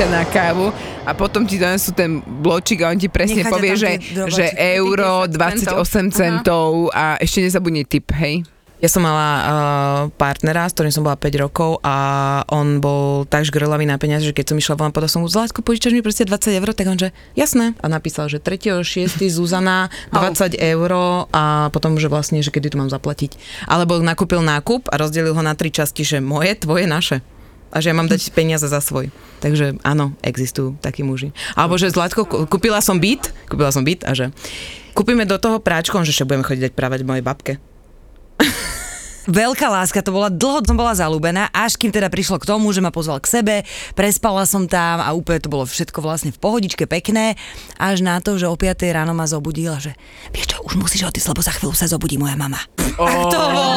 Ťa 0.00 0.08
na 0.08 0.24
kávu 0.24 0.72
a 1.04 1.12
potom 1.12 1.44
ti 1.44 1.60
donesú 1.60 1.92
ten 1.92 2.24
bločík 2.24 2.80
a 2.80 2.88
on 2.88 2.96
ti 2.96 3.12
presne 3.12 3.44
Necháte 3.44 3.52
povie, 3.52 3.76
že, 3.76 4.00
že 4.32 4.48
euro 4.80 5.28
50 5.28 5.76
28 5.76 6.08
centov 6.08 6.88
a 6.96 7.20
ešte 7.20 7.44
nezabudni 7.44 7.84
tip, 7.84 8.08
hej? 8.16 8.40
Ja 8.80 8.88
som 8.88 9.04
mala 9.04 9.28
uh, 9.28 9.44
partnera, 10.16 10.64
s 10.64 10.72
ktorým 10.72 10.88
som 10.88 11.04
bola 11.04 11.20
5 11.20 11.44
rokov 11.44 11.84
a 11.84 11.96
on 12.48 12.80
bol 12.80 13.28
tak 13.28 13.44
žgrlavý 13.44 13.84
na 13.84 14.00
peniaze, 14.00 14.24
že 14.24 14.32
keď 14.32 14.56
som 14.56 14.56
išla 14.56 14.80
von, 14.80 14.88
povedal 14.88 15.12
som 15.12 15.20
mu, 15.20 15.28
Zlatko, 15.28 15.60
požičaš 15.60 15.92
mi 15.92 16.00
proste 16.00 16.24
20 16.24 16.48
eur, 16.48 16.72
tak 16.72 16.88
on 16.88 16.96
že 16.96 17.12
jasné. 17.36 17.76
A 17.84 17.86
napísal, 17.92 18.32
že 18.32 18.40
3.6. 18.40 19.20
Zuzana 19.28 19.92
20 20.16 20.56
eur 20.56 20.90
a 21.28 21.68
potom, 21.76 22.00
že 22.00 22.08
vlastne, 22.08 22.40
že 22.40 22.48
kedy 22.48 22.72
to 22.72 22.80
mám 22.80 22.88
zaplatiť. 22.88 23.36
Alebo 23.68 24.00
nakúpil 24.00 24.40
nákup 24.40 24.88
a 24.88 24.96
rozdelil 24.96 25.36
ho 25.36 25.42
na 25.44 25.52
tri 25.52 25.68
časti, 25.68 26.08
že 26.08 26.24
moje, 26.24 26.56
tvoje, 26.56 26.88
naše. 26.88 27.20
A 27.70 27.78
že 27.78 27.90
ja 27.90 27.96
mám 27.96 28.10
dať 28.10 28.34
peniaze 28.34 28.66
za 28.66 28.82
svoj. 28.82 29.14
Takže 29.40 29.78
áno, 29.86 30.12
existujú 30.26 30.76
takí 30.82 31.06
muži. 31.06 31.30
Alebo 31.54 31.78
že 31.78 31.94
Zlatko, 31.94 32.26
kú- 32.26 32.44
kúpila 32.50 32.82
som 32.82 32.98
byt, 32.98 33.30
kúpila 33.46 33.70
som 33.70 33.86
byt 33.86 34.04
a 34.04 34.12
že 34.12 34.34
kúpime 34.92 35.24
do 35.24 35.38
toho 35.38 35.62
práčkom, 35.62 36.02
že 36.02 36.12
budeme 36.26 36.44
chodiť 36.44 36.70
dať 36.70 36.72
právať 36.74 37.00
mojej 37.06 37.24
babke. 37.24 37.52
Veľká 39.28 39.68
láska, 39.68 40.00
to 40.00 40.14
bola, 40.14 40.32
dlho 40.32 40.64
som 40.64 40.76
bola 40.76 40.96
zalúbená, 40.96 41.52
až 41.52 41.76
kým 41.76 41.92
teda 41.92 42.08
prišlo 42.08 42.40
k 42.40 42.48
tomu, 42.48 42.72
že 42.72 42.80
ma 42.80 42.88
pozval 42.88 43.20
k 43.20 43.28
sebe, 43.28 43.56
prespala 43.92 44.48
som 44.48 44.64
tam 44.64 45.04
a 45.04 45.12
úplne 45.12 45.44
to 45.44 45.52
bolo 45.52 45.68
všetko 45.68 46.00
vlastne 46.00 46.32
v 46.32 46.40
pohodičke 46.40 46.88
pekné, 46.88 47.36
až 47.76 48.00
na 48.00 48.16
to, 48.24 48.40
že 48.40 48.48
o 48.48 48.56
5 48.56 48.80
ráno 48.92 49.12
ma 49.12 49.28
zobudila, 49.28 49.76
že 49.76 49.92
vieš 50.32 50.56
čo, 50.56 50.64
už 50.64 50.80
musíš 50.80 51.04
odísť, 51.08 51.28
lebo 51.32 51.40
za 51.44 51.52
chvíľu 51.52 51.74
sa 51.76 51.84
zobudí 51.84 52.16
moja 52.16 52.36
mama. 52.36 52.60
Oh. 52.96 53.04
A 53.10 53.24
to 53.28 53.40
bolo, 53.52 53.74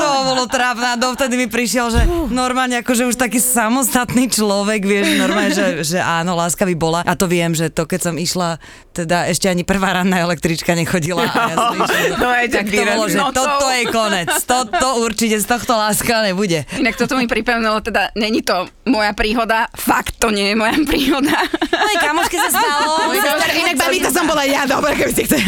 to 0.00 0.10
bolo 0.24 0.44
trápne 0.50 0.86
a 0.92 0.96
dovtedy 0.98 1.34
mi 1.38 1.46
prišiel, 1.46 1.86
že 1.92 2.00
normálne 2.32 2.80
akože 2.80 3.06
už 3.08 3.16
taký 3.16 3.38
samostatný 3.38 4.26
človek, 4.30 4.82
vieš, 4.82 5.16
normálne, 5.20 5.52
že, 5.52 5.84
že 5.84 5.98
áno, 6.00 6.34
láska 6.34 6.64
by 6.66 6.74
bola. 6.74 7.00
A 7.04 7.14
to 7.14 7.28
viem, 7.28 7.52
že 7.52 7.70
to 7.70 7.84
keď 7.84 8.10
som 8.10 8.14
išla, 8.16 8.58
teda 8.96 9.28
ešte 9.28 9.46
ani 9.50 9.62
prvá 9.62 10.00
ranná 10.00 10.22
električka 10.22 10.72
nechodila. 10.74 11.26
A 11.28 11.42
ja 11.50 11.56
som 11.56 11.76
išla, 11.76 12.16
No 12.18 12.28
tak 12.48 12.66
to 12.70 12.82
bolo, 12.82 13.04
že 13.10 13.18
toto 13.34 13.66
je 13.70 13.84
konec. 13.90 14.28
Toto 14.64 15.04
určite 15.04 15.36
z 15.40 15.46
tohto 15.46 15.76
láska 15.76 16.24
nebude. 16.24 16.64
Inak 16.80 16.96
toto 16.96 17.20
mi 17.20 17.28
pripomínalo, 17.28 17.84
teda 17.84 18.10
není 18.16 18.40
to 18.40 18.68
moja 18.88 19.12
príhoda, 19.12 19.68
fakt 19.76 20.16
to 20.16 20.32
nie 20.32 20.52
je 20.52 20.56
moja 20.56 20.76
príhoda. 20.88 21.36
Mojej 21.70 21.98
kamoške 22.00 22.36
sa 22.36 22.50
stalo. 22.50 23.12
Inak 23.54 23.76
babi, 23.76 23.98
to 24.00 24.10
som 24.10 24.24
bola 24.24 24.44
ja, 24.48 24.64
dobre, 24.64 24.96
keby 24.96 25.12
ste 25.12 25.22
chceli. 25.28 25.44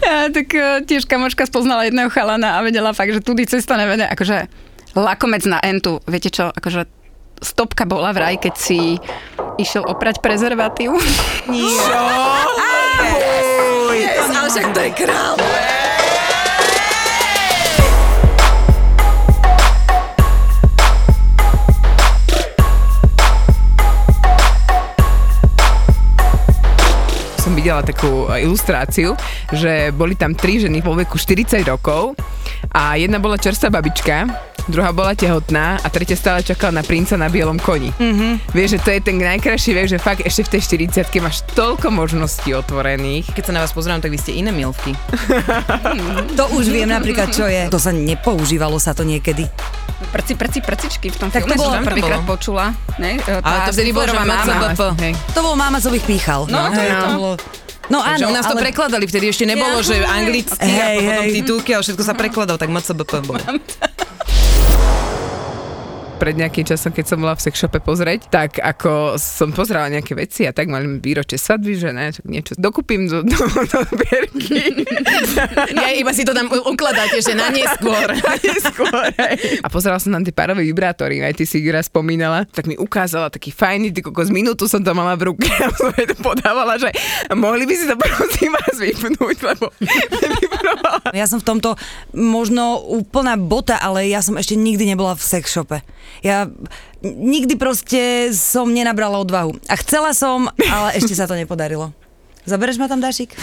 Ja, 0.00 0.32
tak 0.32 0.48
eh, 0.52 0.80
tiež 0.84 1.04
kamoška 1.04 1.44
spoznala 1.46 1.86
jedného 1.86 2.08
chalana 2.08 2.56
a 2.56 2.64
vedela 2.64 2.96
fakt, 2.96 3.12
že 3.12 3.20
tudy 3.20 3.44
cesta 3.44 3.76
nevede, 3.76 4.08
akože 4.08 4.48
lakomec 4.96 5.44
na 5.44 5.60
entu. 5.60 6.00
Viete 6.08 6.32
čo, 6.32 6.48
akože 6.48 6.88
stopka 7.44 7.84
bola 7.84 8.16
vraj, 8.16 8.40
keď 8.40 8.54
si 8.56 8.96
išiel 9.60 9.84
oprať 9.84 10.24
prezervatív. 10.24 10.96
Nie. 11.52 11.68
Yes, 13.96 14.28
ale 14.28 14.48
však 14.52 14.66
to 14.72 14.80
je 14.80 14.90
král. 14.92 15.36
Videla 27.66 27.82
takú 27.82 28.30
e, 28.30 28.46
ilustráciu, 28.46 29.18
že 29.50 29.90
boli 29.90 30.14
tam 30.14 30.38
tri 30.38 30.62
ženy 30.62 30.86
vo 30.86 30.94
veku 30.94 31.18
40 31.18 31.66
rokov 31.66 32.14
a 32.70 32.94
jedna 32.94 33.18
bola 33.18 33.34
čerstvá 33.34 33.74
babička, 33.74 34.22
druhá 34.66 34.90
bola 34.90 35.12
tehotná 35.12 35.78
a 35.78 35.86
tretia 35.86 36.14
stále 36.14 36.42
čakala 36.42 36.70
na 36.72 36.82
princa 36.82 37.14
na 37.14 37.26
bielom 37.26 37.56
koni. 37.56 37.90
Mm-hmm. 37.92 38.50
Vieš, 38.50 38.68
že 38.68 38.80
to 38.80 38.90
je 38.90 39.00
ten 39.00 39.16
najkrajší 39.16 39.70
vek, 39.72 39.86
že 39.88 39.98
fakt 39.98 40.22
ešte 40.22 40.42
v 40.42 40.50
tej 40.52 40.60
40 41.08 41.18
máš 41.20 41.46
toľko 41.52 41.88
možností 41.88 42.52
otvorených. 42.52 43.30
Keď 43.30 43.44
sa 43.44 43.52
na 43.52 43.60
vás 43.60 43.70
pozerám, 43.70 43.98
tak 43.98 44.10
vy 44.10 44.18
ste 44.18 44.34
iné 44.34 44.50
milky. 44.50 44.92
To 46.36 46.52
už 46.52 46.68
viem 46.68 46.86
napríklad, 46.86 47.30
čo 47.30 47.46
je. 47.46 47.66
To 47.68 47.80
sa 47.80 47.90
nepoužívalo 47.90 48.76
sa 48.76 48.92
to 48.92 49.02
niekedy. 49.02 49.48
Prci, 50.12 50.36
prci, 50.36 50.58
prcičky 50.60 51.08
v 51.08 51.16
tom 51.16 51.28
Tak 51.30 51.42
to 51.42 51.48
filme 51.48 51.56
bolo- 51.56 51.72
som 51.72 51.80
to 51.80 51.88
prvýkrát 51.88 52.20
bolo. 52.20 52.36
počula. 52.36 52.64
Ne? 53.00 53.16
E, 53.16 53.40
Ale 53.40 53.58
to 53.64 53.72
vtedy 53.72 53.90
bolo, 53.90 54.12
máma. 54.12 54.44
To 55.32 55.40
bol 55.40 55.56
máma, 55.56 55.80
co 55.80 55.88
bych 55.88 56.04
píchal. 56.04 56.44
No, 56.46 56.68
to 56.68 56.78
je 56.78 56.92
to. 56.92 57.08
bolo... 57.14 57.32
No 57.86 58.02
Takže 58.02 58.18
áno, 58.18 58.24
u 58.26 58.34
nás 58.34 58.44
to 58.44 58.58
ale... 58.58 58.62
prekladali, 58.66 59.06
vtedy 59.06 59.30
ešte 59.30 59.46
nebolo, 59.46 59.78
že 59.78 60.02
anglicky 60.02 60.58
a 60.58 60.90
Hej, 60.90 60.96
potom 60.98 61.22
hej. 61.22 61.32
titulky, 61.32 61.70
ale 61.70 61.82
všetko 61.86 62.02
sa 62.02 62.12
prekladalo, 62.12 62.58
tak 62.58 62.66
MCBP 62.66 63.12
bolo. 63.22 63.38
pred 66.16 66.32
nejakým 66.32 66.64
časom, 66.64 66.96
keď 66.96 67.04
som 67.12 67.18
bola 67.20 67.36
v 67.36 67.44
sexshope 67.44 67.76
pozrieť, 67.84 68.32
tak 68.32 68.56
ako 68.56 69.20
som 69.20 69.52
pozerala 69.52 69.92
nejaké 69.92 70.16
veci 70.16 70.48
a 70.48 70.52
tak 70.56 70.72
mali 70.72 70.88
výročie 70.96 71.36
svadby, 71.36 71.72
že 71.76 71.92
ne, 71.92 72.08
tak 72.08 72.24
niečo 72.24 72.56
dokúpim 72.56 73.04
do, 73.04 73.20
do, 73.20 73.36
do 73.44 73.80
zbierky. 73.92 74.56
Ja 75.76 75.92
iba 75.92 76.10
si 76.16 76.24
to 76.24 76.32
tam 76.32 76.48
ukladáte, 76.48 77.20
že 77.20 77.36
na 77.36 77.52
neskôr. 77.52 78.08
Neskôr, 78.46 79.12
hej. 79.20 79.60
A 79.60 79.68
pozerala 79.68 80.00
som 80.00 80.14
na 80.14 80.24
tie 80.24 80.32
párové 80.32 80.64
vibrátory, 80.64 81.20
aj 81.20 81.36
ty 81.36 81.44
si 81.44 81.60
ich 81.60 81.68
raz 81.68 81.92
spomínala, 81.92 82.48
tak 82.48 82.64
mi 82.64 82.74
ukázala 82.80 83.28
taký 83.28 83.52
fajný, 83.52 83.92
ty 83.92 84.00
kokos, 84.00 84.32
minútu 84.32 84.64
som 84.64 84.80
to 84.80 84.96
mala 84.96 85.14
v 85.20 85.30
ruke 85.34 85.50
a 85.66 85.68
som 85.76 85.92
to 85.92 86.16
podávala, 86.18 86.80
že 86.80 86.88
mohli 87.36 87.68
by 87.68 87.74
si 87.76 87.84
to 87.84 87.94
prosím 88.00 88.56
vás 88.56 88.76
vypnúť, 88.80 89.36
lebo. 89.44 89.66
Ja 91.12 91.28
som 91.28 91.38
v 91.42 91.46
tomto 91.46 91.76
možno 92.16 92.80
úplná 92.80 93.36
bota, 93.36 93.76
ale 93.76 94.08
ja 94.08 94.24
som 94.24 94.38
ešte 94.40 94.56
nikdy 94.56 94.96
nebola 94.96 95.12
v 95.12 95.22
sex 95.22 95.52
shope. 95.52 95.84
Ja 96.24 96.50
nikdy 97.02 97.54
proste 97.60 98.32
som 98.34 98.72
nenabrala 98.72 99.20
odvahu. 99.20 99.58
A 99.70 99.74
chcela 99.78 100.16
som, 100.16 100.50
ale 100.58 100.96
ešte 100.98 101.14
sa 101.14 101.28
to 101.28 101.36
nepodarilo. 101.38 101.92
Zabereš 102.46 102.78
ma 102.78 102.86
tam, 102.86 103.02
Dašik? 103.02 103.34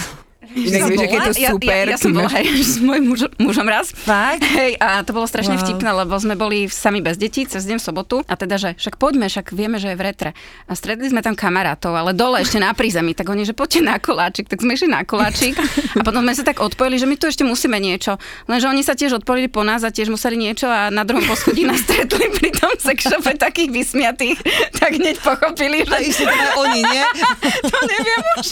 Inak 0.52 0.80
vieš, 0.86 1.00
aké 1.00 1.18
to 1.18 1.32
super. 1.32 1.84
Ja, 1.84 1.88
ja, 1.88 1.94
ja 1.94 1.98
som 1.98 2.10
bola 2.10 2.28
aj 2.28 2.44
s 2.72 2.76
mojim 2.78 3.04
mužom, 3.06 3.30
mužom 3.38 3.66
raz. 3.66 3.90
Fakt? 3.90 4.44
Hej, 4.44 4.76
a 4.78 5.00
to 5.02 5.10
bolo 5.10 5.24
strašne 5.24 5.54
Wow. 5.54 5.62
vtipné, 5.62 5.90
lebo 5.94 6.14
sme 6.16 6.34
boli 6.34 6.66
sami 6.66 6.98
bez 6.98 7.14
detí 7.14 7.46
cez 7.46 7.62
deň 7.62 7.78
v 7.78 7.84
sobotu 7.84 8.16
a 8.26 8.34
teda, 8.34 8.58
že 8.58 8.70
však 8.74 8.98
poďme, 8.98 9.30
však 9.30 9.52
vieme, 9.52 9.78
že 9.78 9.92
je 9.92 9.96
v 9.96 10.02
retre. 10.02 10.30
A 10.66 10.74
stretli 10.74 11.06
sme 11.06 11.20
tam 11.20 11.32
kamarátov, 11.32 11.94
ale 11.94 12.10
dole 12.10 12.42
ešte 12.42 12.58
na 12.58 12.74
prízemí, 12.74 13.14
tak 13.14 13.28
oni, 13.28 13.42
že 13.42 13.54
poďte 13.54 13.80
na 13.80 13.96
koláčik, 13.96 14.50
tak 14.50 14.60
sme 14.60 14.74
išli 14.74 14.90
na 14.90 15.06
koláčik 15.06 15.54
a 15.94 16.02
potom 16.02 16.20
sme 16.20 16.34
sa 16.34 16.42
tak 16.42 16.58
odpojili, 16.58 16.98
že 16.98 17.06
my 17.06 17.14
tu 17.14 17.30
ešte 17.30 17.42
musíme 17.42 17.78
niečo. 17.78 18.18
Lenže 18.44 18.66
oni 18.66 18.82
sa 18.82 18.92
tiež 18.92 19.22
odpojili 19.22 19.46
po 19.46 19.62
nás 19.62 19.80
a 19.80 19.94
tiež 19.94 20.10
museli 20.10 20.34
niečo 20.34 20.66
a 20.66 20.90
na 20.90 21.06
druhom 21.06 21.22
poschodí 21.24 21.62
nás 21.62 21.78
stretli 21.80 22.26
pri 22.32 22.50
tom 22.50 22.74
sexshope 22.74 23.38
takých 23.38 23.70
vysmiatých, 23.70 24.38
tak 24.74 24.98
hneď 24.98 25.22
pochopili, 25.22 25.86
že 25.86 25.96
Ešte 26.02 26.24
to 26.24 26.34
aj 26.34 26.50
oni, 26.58 26.80
nie? 26.82 27.04
to 27.70 27.78
neviem 27.86 28.22
už. 28.36 28.46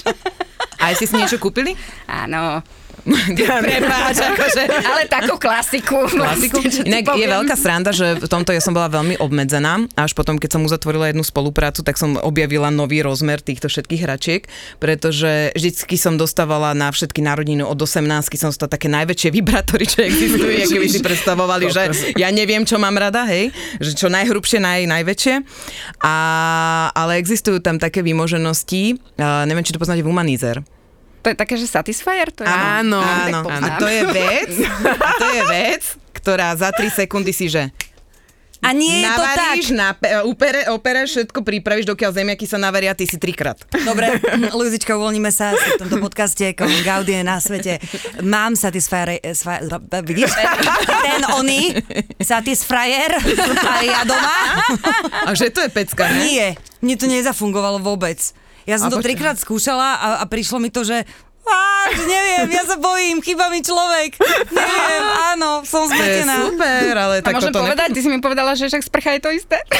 A 0.83 0.93
ste 0.99 1.07
si 1.07 1.15
niečo 1.15 1.39
kúpili? 1.39 1.79
Áno, 2.11 2.61
Prepáč, 3.67 4.17
akože... 4.23 4.63
ale 4.87 5.11
takú 5.11 5.35
klasiku. 5.35 6.07
Klasiku. 6.07 6.63
vlastne, 6.63 6.87
Inak 6.87 7.19
je 7.19 7.27
veľká 7.27 7.57
sranda, 7.59 7.91
že 7.91 8.15
v 8.23 8.29
tomto 8.31 8.55
ja 8.55 8.63
som 8.63 8.71
bola 8.71 8.87
veľmi 8.87 9.19
obmedzená. 9.19 9.91
Až 9.99 10.15
potom, 10.15 10.39
keď 10.39 10.59
som 10.59 10.63
uzatvorila 10.63 11.11
jednu 11.11 11.27
spoluprácu, 11.27 11.83
tak 11.83 11.99
som 11.99 12.15
objavila 12.23 12.71
nový 12.71 13.03
rozmer 13.03 13.43
týchto 13.43 13.67
všetkých 13.67 14.03
hračiek, 14.07 14.43
pretože 14.79 15.51
vždycky 15.59 15.99
som 15.99 16.15
dostávala 16.15 16.79
na 16.79 16.95
všetky 16.95 17.19
narodiny 17.25 17.67
od 17.67 17.79
18 17.79 18.07
som 18.39 18.51
dostala 18.51 18.71
také 18.75 18.87
najväčšie 18.91 19.29
vibrátory, 19.35 19.85
čo 19.87 20.03
existujú, 20.03 20.51
aké 20.51 20.79
by 20.79 20.89
si 20.89 21.01
predstavovali, 21.07 21.71
že 21.71 22.15
ja 22.19 22.31
neviem, 22.31 22.63
čo 22.63 22.79
mám 22.79 22.95
rada, 22.95 23.27
hej, 23.27 23.51
že 23.83 23.99
čo 23.99 24.11
najhrubšie, 24.11 24.59
naj, 24.63 24.87
najväčšie. 24.87 25.35
A, 26.03 26.15
ale 26.95 27.19
existujú 27.19 27.59
tam 27.63 27.79
také 27.79 28.03
výmoženosti, 28.03 28.99
uh, 29.19 29.43
neviem, 29.47 29.63
či 29.67 29.75
to 29.75 29.83
poznáte, 29.83 30.03
Womanizer. 30.07 30.63
To 31.23 31.31
je 31.31 31.37
také, 31.37 31.55
že 31.55 31.65
Satisfyer? 31.65 32.29
To 32.33 32.43
je 32.43 32.51
Áno, 32.51 32.99
Áno, 32.99 33.43
poznám. 33.43 33.63
a 33.65 33.79
to 33.79 33.87
je 33.87 34.03
vec, 34.09 34.53
a 34.83 35.11
to 35.17 35.27
je 35.29 35.43
vec, 35.47 35.83
ktorá 36.13 36.51
za 36.53 36.69
3 36.69 36.91
sekundy 36.93 37.31
si, 37.31 37.47
že 37.47 37.71
A 38.59 38.71
nie 38.71 39.03
je 39.03 39.09
to 39.09 39.19
tak. 39.19 39.35
Navaríš, 39.35 39.69
nape- 39.71 40.23
upere, 40.23 40.71
opereš, 40.71 41.09
všetko 41.13 41.43
pripravíš, 41.43 41.83
dokiaľ 41.85 42.11
zemiaky 42.13 42.43
sa 42.45 42.59
navaria, 42.59 42.95
ty 42.95 43.03
si 43.05 43.19
trikrát. 43.19 43.59
Dobre, 43.77 44.23
Luzička, 44.53 44.95
uvoľníme 44.95 45.31
sa 45.31 45.51
v 45.51 45.79
tomto 45.79 45.99
podcaste, 45.99 46.55
je 47.13 47.23
na 47.23 47.39
svete. 47.39 47.83
Mám 48.19 48.55
satisfyer, 48.55 49.19
sfa- 49.31 49.67
vidíš, 50.03 50.31
ten 51.07 51.23
oný, 51.29 51.75
satisfyer 52.19 53.19
a 53.59 53.75
ja 53.83 54.03
doma. 54.03 54.39
A 55.27 55.35
že 55.35 55.51
to 55.51 55.59
je 55.59 55.69
pecka, 55.69 56.07
ne? 56.07 56.23
Nie, 56.23 56.47
mne 56.79 56.95
to 56.95 57.07
nezafungovalo 57.07 57.79
vôbec. 57.79 58.19
Ja 58.67 58.79
som 58.79 58.89
A 58.89 58.95
to 58.95 59.03
trikrát 59.03 59.39
skúšala 59.39 59.99
a, 59.99 60.09
a 60.23 60.25
prišlo 60.27 60.63
mi 60.63 60.71
to, 60.71 60.87
že 60.87 61.03
Á, 61.43 61.91
neviem, 62.07 62.55
ja 62.55 62.63
sa 62.63 62.79
bojím, 62.79 63.19
chýba 63.19 63.51
mi 63.51 63.59
človek. 63.67 64.15
Neviem, 64.55 65.05
áno, 65.35 65.67
som 65.67 65.91
To 65.91 65.99
je 65.99 66.23
zmetená. 66.23 66.35
super, 66.39 66.95
ale 66.95 67.15
tak 67.19 67.35
môžem 67.35 67.51
toto 67.51 67.67
povedať, 67.67 67.89
ty 67.91 67.99
si 67.99 68.07
mi 68.07 68.23
povedala, 68.23 68.55
že 68.55 68.71
však 68.71 68.83
sprcha 68.87 69.19
je 69.19 69.21
to 69.27 69.31
isté. 69.35 69.59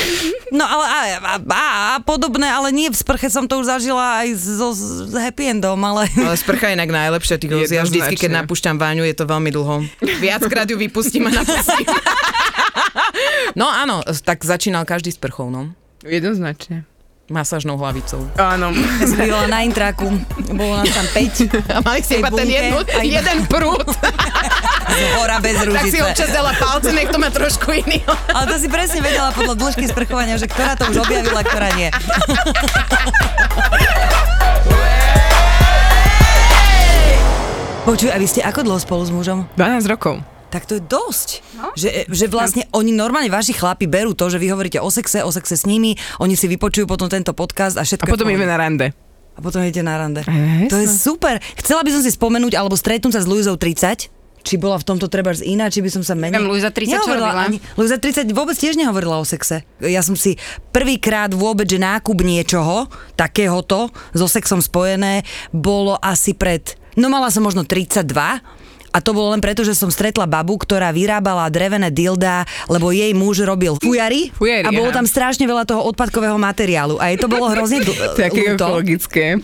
No 0.53 0.67
ale 0.69 0.85
a, 0.85 1.01
a, 1.17 1.35
a, 1.41 1.65
a 1.97 1.99
podobné, 2.05 2.45
ale 2.45 2.75
nie 2.75 2.91
v 2.91 2.99
sprche 2.99 3.31
som 3.33 3.49
to 3.49 3.63
už 3.63 3.73
zažila 3.73 4.21
aj 4.21 4.37
so, 4.37 4.75
s 4.75 5.15
happy 5.17 5.49
endom, 5.55 5.81
ale... 5.81 6.05
Ale 6.29 6.37
sprcha 6.37 6.69
je 6.69 6.77
inak 6.77 6.91
najlepšia, 6.93 7.41
ty 7.41 7.47
ja 7.49 7.87
vždycky, 7.87 8.21
keď 8.21 8.45
napúšťam 8.45 8.77
váňu, 8.77 9.07
je 9.07 9.17
to 9.17 9.25
veľmi 9.25 9.49
dlho. 9.49 9.87
Viackrát 10.21 10.69
ju 10.69 10.77
vypustím 10.77 11.31
a 11.31 11.41
napustím. 11.41 11.87
No 13.53 13.69
áno, 13.69 14.01
tak 14.25 14.43
začínal 14.45 14.89
každý 14.89 15.13
sprchou, 15.13 15.53
no. 15.53 15.77
Jednoznačne. 16.03 16.89
Masážnou 17.31 17.79
hlavicou. 17.79 18.27
Áno. 18.35 18.75
Bývala 19.15 19.47
na 19.47 19.63
intraku, 19.63 20.11
bolo 20.53 20.83
nás 20.83 20.91
tam 20.91 21.07
5 21.07 21.71
A 21.71 21.79
mali 21.81 22.03
ste 22.03 22.19
iba 22.19 22.29
ten 22.29 22.51
jednu, 22.51 22.83
jeden 22.99 23.39
prúd. 23.47 23.87
hora 25.17 25.39
bez 25.39 25.55
tak 25.57 25.87
si 25.87 25.97
ružice. 25.97 26.03
občas 26.03 26.29
dala 26.35 26.53
palce, 26.59 26.91
nech 26.93 27.09
to 27.09 27.17
má 27.23 27.31
trošku 27.31 27.73
iný. 27.73 28.03
Ale 28.35 28.45
to 28.51 28.57
si 28.59 28.69
presne 28.69 29.01
vedela 29.01 29.31
podľa 29.31 29.55
dĺžky 29.55 29.87
sprchovania, 29.89 30.37
že 30.37 30.51
ktorá 30.51 30.75
to 30.75 30.91
už 30.91 31.07
objavila, 31.07 31.41
ktorá 31.47 31.71
nie. 31.79 31.89
Počuj, 37.83 38.15
a 38.15 38.17
vy 38.19 38.27
ste 38.31 38.41
ako 38.47 38.63
dlho 38.63 38.79
spolu 38.79 39.03
s 39.03 39.11
mužom? 39.11 39.47
12 39.59 39.91
rokov. 39.91 40.23
Tak 40.53 40.69
to 40.69 40.77
je 40.77 40.83
dosť. 40.85 41.29
Že, 41.73 41.89
že 42.13 42.27
vlastne 42.29 42.69
oni 42.77 42.93
normálne, 42.93 43.33
vaši 43.33 43.57
chlapi 43.57 43.89
berú 43.89 44.13
to, 44.13 44.29
že 44.29 44.37
vy 44.37 44.53
hovoríte 44.53 44.77
o 44.85 44.93
sexe, 44.93 45.25
o 45.25 45.33
sexe 45.33 45.57
s 45.57 45.65
nimi, 45.65 45.97
oni 46.21 46.37
si 46.37 46.45
vypočujú 46.45 46.85
potom 46.85 47.09
tento 47.09 47.33
podcast 47.33 47.81
a 47.81 47.89
všetko 47.89 48.05
A 48.05 48.13
potom 48.13 48.29
ideme 48.29 48.45
na 48.45 48.61
rande. 48.61 48.93
A 49.33 49.41
potom 49.41 49.65
idete 49.65 49.81
na 49.81 49.97
rande. 49.97 50.21
Jasné. 50.29 50.69
To 50.69 50.77
je 50.77 50.87
super. 50.93 51.41
Chcela 51.57 51.81
by 51.81 51.91
som 51.97 52.05
si 52.05 52.13
spomenúť 52.13 52.53
alebo 52.53 52.77
stretnúť 52.77 53.17
sa 53.17 53.25
s 53.25 53.27
Luizou 53.27 53.57
30, 53.57 54.13
či 54.43 54.59
bola 54.59 54.77
v 54.77 54.85
tomto 54.85 55.07
treba 55.07 55.31
iná, 55.41 55.71
či 55.71 55.81
by 55.81 55.89
som 55.89 56.03
sa 56.03 56.19
menej... 56.19 56.37
Neviem, 56.37 56.51
Luisa 56.51 56.75
30 56.75 56.99
čo 56.99 57.15
robila? 57.15 57.47
Ani, 57.47 57.63
Luisa 57.79 57.97
30 57.97 58.29
vôbec 58.35 58.59
tiež 58.59 58.75
nehovorila 58.75 59.23
o 59.23 59.25
sexe. 59.25 59.63
Ja 59.79 60.03
som 60.03 60.19
si 60.19 60.35
prvýkrát 60.75 61.31
vôbec, 61.31 61.71
že 61.71 61.79
nákup 61.79 62.19
niečoho, 62.21 62.91
takéhoto, 63.15 63.89
so 64.13 64.27
sexom 64.27 64.59
spojené, 64.59 65.23
bolo 65.55 65.97
asi 66.03 66.35
pred... 66.35 66.75
No 66.99 67.09
mala 67.09 67.33
som 67.33 67.47
možno 67.47 67.65
32, 67.65 68.05
a 68.93 69.01
to 69.01 69.17
bolo 69.17 69.33
len 69.33 69.41
preto, 69.41 69.65
že 69.65 69.73
som 69.73 69.89
stretla 69.89 70.29
babu, 70.29 70.61
ktorá 70.61 70.93
vyrábala 70.93 71.49
drevené 71.49 71.89
dilda, 71.89 72.45
lebo 72.69 72.93
jej 72.93 73.17
muž 73.17 73.41
robil 73.43 73.81
fujary, 73.81 74.29
Fujary, 74.37 74.69
a 74.69 74.71
bolo 74.71 74.93
aha. 74.93 75.01
tam 75.01 75.07
strašne 75.09 75.49
veľa 75.49 75.65
toho 75.65 75.81
odpadkového 75.89 76.37
materiálu. 76.37 77.01
A 77.01 77.09
jej 77.09 77.19
to 77.19 77.33
bolo 77.33 77.49
hrozne 77.49 77.81
dl- 77.81 77.97
Také 78.21 78.53
ekologické. 78.53 79.41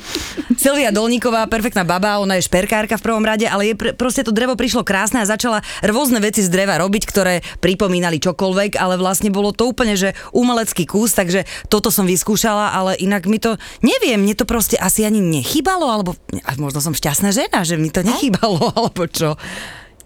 Silvia 0.61 0.93
Dolníková, 0.93 1.49
perfektná 1.49 1.83
baba, 1.89 2.21
ona 2.21 2.37
je 2.37 2.45
šperkárka 2.45 3.01
v 3.01 3.03
prvom 3.09 3.25
rade, 3.25 3.49
ale 3.49 3.73
je 3.73 3.75
pr- 3.75 3.97
proste 3.97 4.21
to 4.21 4.37
drevo 4.37 4.53
prišlo 4.53 4.85
krásne 4.85 5.25
a 5.25 5.27
začala 5.27 5.65
rôzne 5.81 6.21
veci 6.21 6.45
z 6.45 6.53
dreva 6.53 6.77
robiť, 6.77 7.03
ktoré 7.09 7.41
pripomínali 7.65 8.21
čokoľvek, 8.21 8.77
ale 8.77 9.01
vlastne 9.01 9.33
bolo 9.33 9.57
to 9.57 9.73
úplne, 9.73 9.97
že 9.97 10.13
umelecký 10.37 10.85
kus, 10.85 11.17
takže 11.17 11.49
toto 11.73 11.89
som 11.89 12.05
vyskúšala, 12.05 12.77
ale 12.77 13.01
inak 13.01 13.25
mi 13.25 13.41
to, 13.41 13.57
neviem, 13.81 14.21
mne 14.21 14.37
to 14.37 14.45
proste 14.45 14.77
asi 14.77 15.09
ani 15.09 15.25
nechýbalo, 15.25 15.89
alebo 15.89 16.13
možno 16.61 16.85
som 16.85 16.93
šťastná 16.93 17.33
žena, 17.33 17.65
že 17.65 17.81
mi 17.81 17.89
to 17.89 18.05
nechýbalo, 18.05 18.61
alebo 18.77 19.09
čo. 19.09 19.38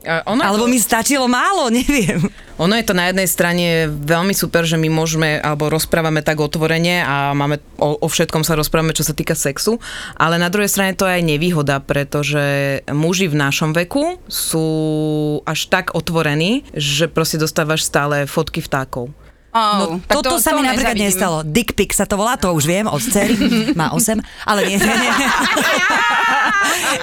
Ono, 0.03 0.43
Alebo 0.43 0.67
mi 0.67 0.83
stačilo 0.83 1.31
málo, 1.31 1.71
neviem. 1.79 2.27
ono 2.59 2.75
je 2.75 2.87
to 2.87 2.95
na 2.95 3.11
jednej 3.11 3.29
strane 3.31 3.87
veľmi 3.87 4.35
super, 4.35 4.67
že 4.67 4.75
my 4.75 4.91
môžeme, 4.91 5.39
alebo 5.39 5.71
rozprávame 5.71 6.27
tak 6.27 6.43
otvorene 6.43 7.07
a 7.07 7.31
máme 7.39 7.63
o, 7.79 8.03
o 8.03 8.09
všetkom 8.11 8.43
sa 8.43 8.59
rozprávame, 8.59 8.99
čo 8.99 9.07
sa 9.07 9.15
týka 9.15 9.39
sexu, 9.39 9.79
ale 10.19 10.43
na 10.43 10.51
druhej 10.51 10.71
strane 10.71 10.99
to 10.99 11.07
je 11.07 11.23
aj 11.23 11.25
nevýhoda, 11.27 11.79
pretože 11.79 12.43
muži 12.91 13.31
v 13.31 13.39
našom 13.39 13.71
veku 13.71 14.19
sú 14.27 14.67
až 15.47 15.71
tak 15.71 15.95
otvorení, 15.95 16.67
že 16.75 17.07
proste 17.07 17.39
dostávaš 17.39 17.87
stále 17.87 18.27
fotky 18.27 18.59
vtákov. 18.59 19.15
Oh, 19.53 20.01
No, 20.01 20.01
toto 20.09 20.41
sa 20.41 20.57
mi 20.57 20.65
napríklad 20.65 20.97
nestalo. 20.97 21.45
Dick 21.45 21.77
pic 21.77 21.93
sa 21.93 22.09
to 22.09 22.17
volá, 22.17 22.41
to 22.41 22.49
už 22.57 22.65
viem, 22.65 22.89
od 22.89 23.05
cery, 23.05 23.37
má 23.81 23.93
8, 23.93 24.17
ale 24.49 24.61
nie, 24.65 24.81
nie, 24.81 24.97
nie. 24.97 25.13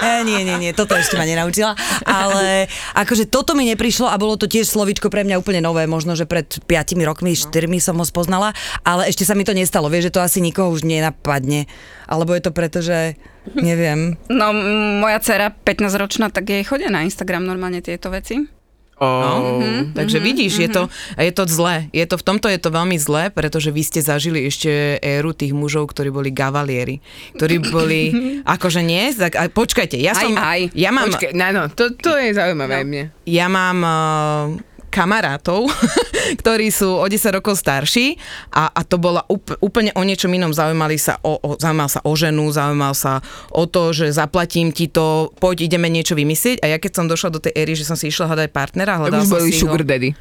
Nie, 0.00 0.42
nie, 0.44 0.56
nie, 0.56 0.72
toto 0.72 0.96
ešte 0.96 1.16
ma 1.16 1.24
nenaučila, 1.28 1.76
ale 2.06 2.66
akože 2.96 3.28
toto 3.28 3.52
mi 3.52 3.68
neprišlo 3.68 4.08
a 4.08 4.16
bolo 4.16 4.36
to 4.36 4.48
tiež 4.48 4.68
slovičko 4.68 5.12
pre 5.12 5.26
mňa 5.26 5.40
úplne 5.40 5.60
nové, 5.60 5.84
možno, 5.84 6.16
že 6.16 6.24
pred 6.24 6.46
5 6.46 6.96
rokmi, 7.04 7.36
4 7.36 7.50
som 7.82 7.98
ho 7.98 8.06
spoznala, 8.06 8.56
ale 8.86 9.08
ešte 9.10 9.26
sa 9.28 9.36
mi 9.36 9.44
to 9.44 9.52
nestalo, 9.52 9.92
vieš, 9.92 10.10
že 10.10 10.14
to 10.16 10.24
asi 10.24 10.38
nikoho 10.40 10.72
už 10.72 10.86
nenapadne, 10.86 11.68
alebo 12.08 12.32
je 12.32 12.42
to 12.42 12.50
preto, 12.54 12.78
že 12.80 13.16
neviem. 13.56 14.16
No, 14.28 14.52
moja 15.00 15.20
dcera, 15.20 15.52
15-ročná, 15.52 16.32
tak 16.32 16.48
jej 16.48 16.64
chodia 16.64 16.88
na 16.88 17.04
Instagram 17.04 17.44
normálne 17.44 17.84
tieto 17.84 18.08
veci. 18.12 18.59
Oh. 19.00 19.56
Mm-hmm. 19.64 19.96
Takže 19.96 20.20
vidíš, 20.20 20.52
je 20.60 20.68
to, 20.68 20.82
je 21.16 21.32
to 21.32 21.48
zlé. 21.48 21.88
Je 21.88 22.04
to, 22.04 22.20
v 22.20 22.24
tomto 22.24 22.52
je 22.52 22.60
to 22.60 22.68
veľmi 22.68 23.00
zlé, 23.00 23.32
pretože 23.32 23.72
vy 23.72 23.80
ste 23.80 24.04
zažili 24.04 24.44
ešte 24.44 25.00
éru 25.00 25.32
tých 25.32 25.56
mužov, 25.56 25.88
ktorí 25.88 26.12
boli 26.12 26.28
gavalieri. 26.28 27.00
Ktorí 27.32 27.64
boli, 27.72 28.00
akože 28.54 28.84
nie, 28.84 29.08
tak, 29.16 29.40
a 29.40 29.48
počkajte, 29.48 29.96
ja 29.96 30.12
Aj, 30.12 30.20
som, 30.20 30.36
aj. 30.36 30.76
ja 30.76 30.92
mám, 30.92 31.08
Počkej, 31.08 31.32
no, 31.32 31.46
no, 31.48 31.62
to, 31.72 31.96
to 31.96 32.12
je 32.20 32.36
zaujímavé 32.36 32.84
mne. 32.84 33.02
ja 33.24 33.48
mám 33.48 33.78
uh, 33.80 34.69
kamarátov, 34.90 35.70
ktorí 36.42 36.68
sú 36.74 36.98
o 36.98 37.06
10 37.06 37.38
rokov 37.38 37.56
starší 37.56 38.18
a, 38.50 38.68
a 38.74 38.80
to 38.82 38.98
bola 38.98 39.22
úplne 39.62 39.94
o 39.94 40.02
niečom 40.02 40.28
inom. 40.34 40.50
Zaujímali 40.50 40.98
sa 40.98 41.22
o, 41.22 41.38
o, 41.38 41.54
zaujímal 41.56 41.88
sa 41.88 42.02
o 42.02 42.12
ženu, 42.18 42.50
zaujímal 42.50 42.92
sa 42.92 43.22
o 43.54 43.64
to, 43.70 43.94
že 43.94 44.10
zaplatím 44.10 44.74
ti 44.74 44.90
to, 44.90 45.30
poď 45.38 45.70
ideme 45.70 45.86
niečo 45.86 46.18
vymyslieť. 46.18 46.60
A 46.60 46.74
ja 46.74 46.78
keď 46.82 46.92
som 47.00 47.06
došla 47.06 47.30
do 47.30 47.40
tej 47.40 47.54
éry, 47.54 47.78
že 47.78 47.86
som 47.86 47.94
si 47.94 48.10
išla 48.10 48.34
hľadať 48.34 48.50
partnera, 48.50 48.98
hľadala 48.98 49.24
som 49.24 49.40
si 49.40 49.54
ho, 49.54 49.62
sugar 49.64 49.86
daddy. 49.86 50.12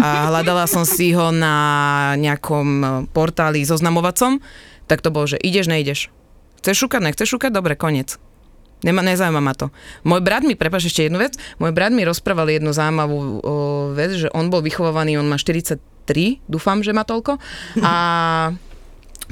a 0.00 0.32
hľadala 0.32 0.64
som 0.64 0.88
si 0.88 1.12
ho 1.12 1.28
na 1.30 1.54
nejakom 2.16 2.68
eh, 2.80 2.88
portáli 3.12 3.62
zoznamovacom, 3.62 4.40
tak 4.88 5.04
to 5.04 5.12
bolo, 5.12 5.28
že 5.28 5.40
ideš, 5.40 5.68
nejdeš. 5.68 6.08
Chceš 6.64 6.88
šukať, 6.88 7.00
nechceš 7.12 7.28
šukať? 7.36 7.50
Dobre, 7.52 7.76
koniec. 7.76 8.16
Nema, 8.84 9.00
nezaujíma 9.00 9.40
ma 9.40 9.56
to. 9.56 9.72
Môj 10.04 10.20
brat 10.20 10.44
mi, 10.44 10.52
prepáč 10.52 10.92
ešte 10.92 11.08
jednu 11.08 11.16
vec, 11.16 11.40
môj 11.56 11.72
brat 11.72 11.90
mi 11.90 12.04
rozprával 12.04 12.52
jednu 12.52 12.76
zaujímavú 12.76 13.16
o, 13.16 13.26
vec, 13.96 14.12
že 14.12 14.28
on 14.36 14.52
bol 14.52 14.60
vychovávaný, 14.60 15.16
on 15.16 15.24
má 15.24 15.40
43, 15.40 15.80
dúfam, 16.44 16.84
že 16.84 16.92
má 16.92 17.08
toľko, 17.08 17.40
a 17.80 17.92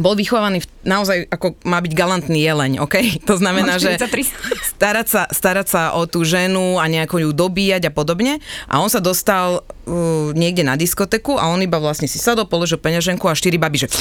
bol 0.00 0.16
vychovaný 0.16 0.64
v, 0.64 0.68
naozaj 0.88 1.28
ako 1.28 1.60
má 1.68 1.76
byť 1.84 1.92
galantný 1.92 2.40
jeleň, 2.40 2.80
OK? 2.80 2.96
To 3.28 3.36
znamená, 3.36 3.76
že 3.76 4.00
43. 4.00 4.80
starať 4.80 5.06
sa, 5.08 5.22
starať 5.28 5.66
sa 5.68 5.82
o 5.92 6.08
tú 6.08 6.24
ženu 6.24 6.80
a 6.80 6.88
nejako 6.88 7.28
ju 7.28 7.30
dobíjať 7.36 7.88
a 7.88 7.92
podobne. 7.92 8.40
A 8.72 8.80
on 8.80 8.88
sa 8.88 9.04
dostal 9.04 9.60
uh, 9.60 10.32
niekde 10.32 10.64
na 10.64 10.80
diskoteku 10.80 11.36
a 11.36 11.52
on 11.52 11.60
iba 11.60 11.76
vlastne 11.76 12.08
si 12.08 12.16
sadol, 12.16 12.48
položil 12.48 12.80
peňaženku 12.80 13.28
a 13.28 13.36
štyri 13.36 13.60
baby, 13.60 13.84
že 13.84 13.92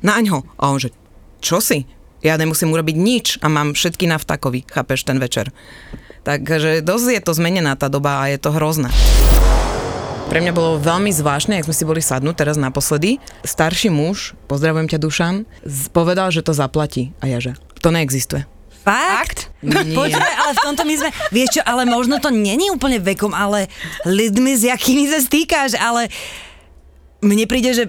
naň 0.00 0.24
ho. 0.32 0.40
A 0.56 0.72
on 0.72 0.80
že, 0.80 0.88
čo 1.44 1.60
si? 1.60 1.84
Ja 2.24 2.40
nemusím 2.40 2.72
urobiť 2.72 2.96
nič 2.96 3.26
a 3.44 3.52
mám 3.52 3.76
všetky 3.76 4.08
na 4.08 4.16
vtakovi, 4.16 4.64
chápeš, 4.68 5.04
ten 5.04 5.20
večer. 5.20 5.52
Takže 6.24 6.82
dosť 6.82 7.06
je 7.16 7.22
to 7.22 7.32
zmenená 7.36 7.78
tá 7.78 7.86
doba 7.86 8.24
a 8.24 8.32
je 8.32 8.38
to 8.40 8.50
hrozné. 8.50 8.90
Pre 10.26 10.42
mňa 10.42 10.50
bolo 10.50 10.82
veľmi 10.82 11.14
zvláštne, 11.14 11.54
ak 11.54 11.70
sme 11.70 11.76
si 11.76 11.86
boli 11.86 12.02
sadnúť 12.02 12.34
teraz 12.34 12.58
naposledy. 12.58 13.22
Starší 13.46 13.94
muž, 13.94 14.34
pozdravujem 14.50 14.90
ťa 14.90 14.98
Dušan, 14.98 15.36
povedal, 15.94 16.34
že 16.34 16.42
to 16.42 16.50
zaplatí. 16.50 17.14
A 17.22 17.30
ja 17.30 17.38
že, 17.38 17.54
to 17.78 17.94
neexistuje. 17.94 18.42
Fakt? 18.82 19.54
Nie. 19.62 19.94
Počkaj, 19.94 20.34
ale 20.46 20.52
v 20.54 20.62
tomto 20.66 20.82
my 20.82 20.94
sme, 20.98 21.10
vieš 21.30 21.58
čo, 21.58 21.62
ale 21.62 21.86
možno 21.86 22.18
to 22.18 22.34
není 22.34 22.70
úplne 22.74 22.98
vekom, 22.98 23.34
ale 23.34 23.70
ľuďmi, 24.02 24.50
s 24.54 24.62
jakými 24.66 25.10
sa 25.10 25.22
stýkáš, 25.22 25.78
ale 25.78 26.10
mne 27.22 27.46
príde, 27.50 27.70
že 27.74 27.84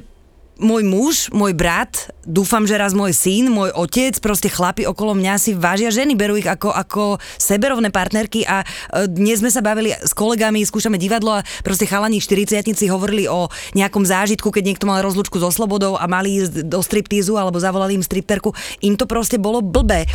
môj 0.58 0.84
muž, 0.86 1.16
môj 1.30 1.54
brat, 1.54 2.10
dúfam, 2.28 2.66
že 2.68 2.76
raz 2.76 2.92
môj 2.92 3.16
syn, 3.16 3.48
môj 3.54 3.72
otec, 3.72 4.18
proste 4.20 4.52
chlapi 4.52 4.84
okolo 4.84 5.16
mňa 5.16 5.34
si 5.40 5.56
vážia 5.56 5.94
ženy, 5.94 6.18
berú 6.18 6.36
ich 6.36 6.50
ako, 6.50 6.74
ako 6.74 7.04
seberovné 7.38 7.94
partnerky 7.94 8.44
a 8.44 8.66
e, 8.66 9.06
dnes 9.08 9.40
sme 9.40 9.54
sa 9.54 9.62
bavili 9.62 9.94
s 9.94 10.12
kolegami, 10.12 10.66
skúšame 10.66 11.00
divadlo 11.00 11.40
a 11.40 11.46
proste 11.62 11.88
chalani 11.88 12.20
40 12.20 12.68
hovorili 12.90 13.30
o 13.30 13.48
nejakom 13.78 14.04
zážitku, 14.04 14.50
keď 14.50 14.64
niekto 14.74 14.90
mal 14.90 15.00
rozlučku 15.06 15.38
so 15.38 15.54
slobodou 15.54 15.96
a 15.96 16.10
mali 16.10 16.42
ísť 16.42 16.66
do 16.66 16.82
striptízu 16.82 17.38
alebo 17.38 17.62
zavolali 17.62 17.96
im 17.96 18.04
stripterku. 18.04 18.52
Im 18.82 18.98
to 18.98 19.06
proste 19.06 19.38
bolo 19.38 19.62
blbé, 19.62 20.04
e, 20.04 20.08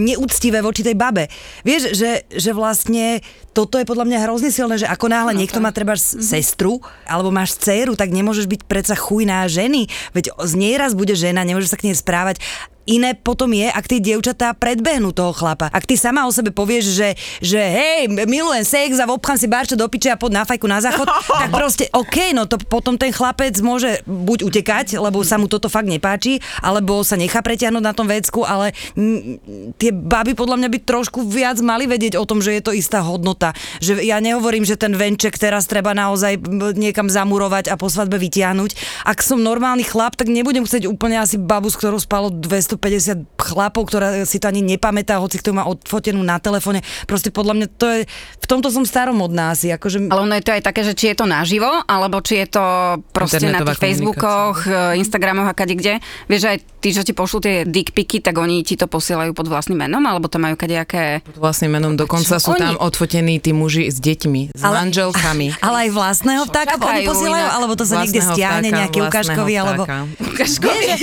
neúctivé 0.00 0.64
voči 0.64 0.82
tej 0.82 0.96
babe. 0.96 1.28
Vieš, 1.62 1.92
že, 1.92 2.24
že 2.32 2.50
vlastne 2.56 3.20
toto 3.50 3.82
je 3.82 3.84
podľa 3.84 4.06
mňa 4.06 4.18
hrozne 4.24 4.50
silné, 4.54 4.78
že 4.78 4.86
ako 4.86 5.10
náhle 5.10 5.34
niekto 5.34 5.58
má 5.58 5.74
treba 5.74 5.98
sestru 5.98 6.78
alebo 7.02 7.34
máš 7.34 7.58
dceru, 7.58 7.98
tak 7.98 8.14
nemôžeš 8.14 8.46
byť 8.46 8.60
predsa 8.70 8.94
chujná 8.94 9.42
ženy. 9.50 9.89
Veď 10.16 10.34
z 10.38 10.52
nej 10.56 10.74
raz 10.80 10.96
bude 10.96 11.14
žena, 11.14 11.44
nemôžeš 11.44 11.74
sa 11.74 11.78
k 11.78 11.90
nej 11.90 11.96
správať. 11.96 12.42
Iné 12.88 13.12
potom 13.12 13.52
je, 13.52 13.68
ak 13.68 13.86
tie 13.86 14.00
dievčatá 14.00 14.56
predbehnú 14.56 15.12
toho 15.12 15.36
chlapa. 15.36 15.68
Ak 15.68 15.84
ty 15.84 16.00
sama 16.00 16.24
o 16.24 16.32
sebe 16.32 16.48
povieš, 16.48 16.84
že, 16.96 17.08
že 17.44 17.60
hej, 17.60 18.08
milujem 18.08 18.64
sex 18.64 18.96
a 18.96 19.06
obchám 19.06 19.36
si 19.36 19.46
barčo 19.46 19.76
do 19.76 19.84
piče 19.86 20.10
a 20.10 20.16
pod 20.16 20.32
na 20.32 20.48
fajku 20.48 20.64
na 20.64 20.80
záchod, 20.80 21.06
tak 21.06 21.52
proste 21.60 21.92
OK, 21.92 22.32
no 22.32 22.48
to 22.48 22.56
potom 22.56 22.96
ten 22.96 23.12
chlapec 23.12 23.52
môže 23.60 24.00
buď 24.08 24.48
utekať, 24.48 24.86
lebo 24.96 25.20
sa 25.22 25.36
mu 25.36 25.44
toto 25.46 25.68
fakt 25.68 25.86
nepáči, 25.86 26.40
alebo 26.64 27.04
sa 27.04 27.20
nechá 27.20 27.44
preťahnuť 27.44 27.84
na 27.84 27.92
tom 27.92 28.08
vecku, 28.08 28.48
ale 28.48 28.72
mm, 28.96 29.76
tie 29.76 29.92
baby 29.92 30.32
podľa 30.32 30.56
mňa 30.64 30.68
by 30.72 30.78
trošku 30.82 31.22
viac 31.28 31.60
mali 31.60 31.84
vedieť 31.84 32.16
o 32.16 32.24
tom, 32.24 32.40
že 32.40 32.56
je 32.58 32.62
to 32.64 32.72
istá 32.72 33.04
hodnota. 33.04 33.52
Že 33.84 34.02
ja 34.02 34.18
nehovorím, 34.24 34.64
že 34.64 34.80
ten 34.80 34.96
venček 34.96 35.36
teraz 35.36 35.68
treba 35.68 35.92
naozaj 35.92 36.40
niekam 36.74 37.12
zamurovať 37.12 37.68
a 37.68 37.76
po 37.76 37.92
svadbe 37.92 38.16
vytiahnuť. 38.16 39.04
Ak 39.04 39.20
som 39.20 39.38
normálny 39.38 39.84
chlap, 39.84 40.16
tak 40.16 40.32
nebudem 40.32 40.64
chcieť 40.64 40.88
úplne 40.88 41.20
asi 41.20 41.36
babu, 41.36 41.68
s 41.68 41.76
ktorou 41.76 42.00
spalo 42.00 42.32
200 42.32 42.79
150 42.80 43.36
chlapov, 43.36 43.92
ktorá 43.92 44.24
si 44.24 44.40
to 44.40 44.48
ani 44.48 44.64
nepamätá, 44.64 45.20
hoci 45.20 45.36
kto 45.36 45.52
má 45.52 45.68
odfotenú 45.68 46.24
na 46.24 46.40
telefóne. 46.40 46.80
Proste 47.04 47.28
podľa 47.28 47.54
mňa 47.60 47.66
to 47.76 47.86
je, 47.92 48.00
v 48.40 48.46
tomto 48.48 48.72
som 48.72 48.88
staromodná 48.88 49.52
asi. 49.52 49.68
Akože... 49.68 50.08
Ale 50.08 50.24
ono 50.24 50.34
je 50.40 50.44
to 50.48 50.56
aj 50.56 50.62
také, 50.64 50.80
že 50.80 50.96
či 50.96 51.12
je 51.12 51.20
to 51.20 51.26
naživo, 51.28 51.68
alebo 51.84 52.24
či 52.24 52.40
je 52.40 52.56
to 52.56 52.64
proste 53.12 53.44
na 53.44 53.60
tých 53.60 53.76
Facebookoch, 53.76 54.64
eh, 54.64 54.96
Instagramoch 54.96 55.52
a 55.52 55.54
kade 55.54 55.76
kde. 55.76 56.00
Vieš, 56.32 56.42
aj 56.48 56.56
tí, 56.80 56.96
čo 56.96 57.04
ti 57.04 57.12
pošlú 57.12 57.38
tie 57.44 57.54
dickpiky, 57.68 58.24
tak 58.24 58.40
oni 58.40 58.64
ti 58.64 58.80
to 58.80 58.88
posielajú 58.88 59.36
pod 59.36 59.46
vlastným 59.52 59.84
menom, 59.84 60.00
alebo 60.08 60.32
to 60.32 60.40
majú 60.40 60.56
kadejaké... 60.56 61.20
Pod 61.20 61.36
vlastným 61.36 61.76
menom, 61.76 61.92
dokonca 61.94 62.40
sú 62.40 62.56
oni? 62.56 62.60
tam 62.64 62.74
odfotení 62.80 63.36
tí 63.36 63.52
muži 63.52 63.92
s 63.92 64.00
deťmi, 64.00 64.56
s 64.56 64.62
ale, 64.64 64.88
manželkami. 64.88 65.52
Ale 65.66 65.86
aj 65.86 65.90
vlastného 65.92 66.42
vtáka 66.48 66.80
oni 66.80 67.04
posielajú, 67.04 67.46
alebo 67.52 67.72
to 67.76 67.84
sa 67.84 68.00
niekde 68.00 68.24
stiahne 68.24 68.72
nejaký 68.72 69.04
ukážkový, 69.04 69.54
alebo... 69.60 69.84
Ukážkový? 70.16 70.96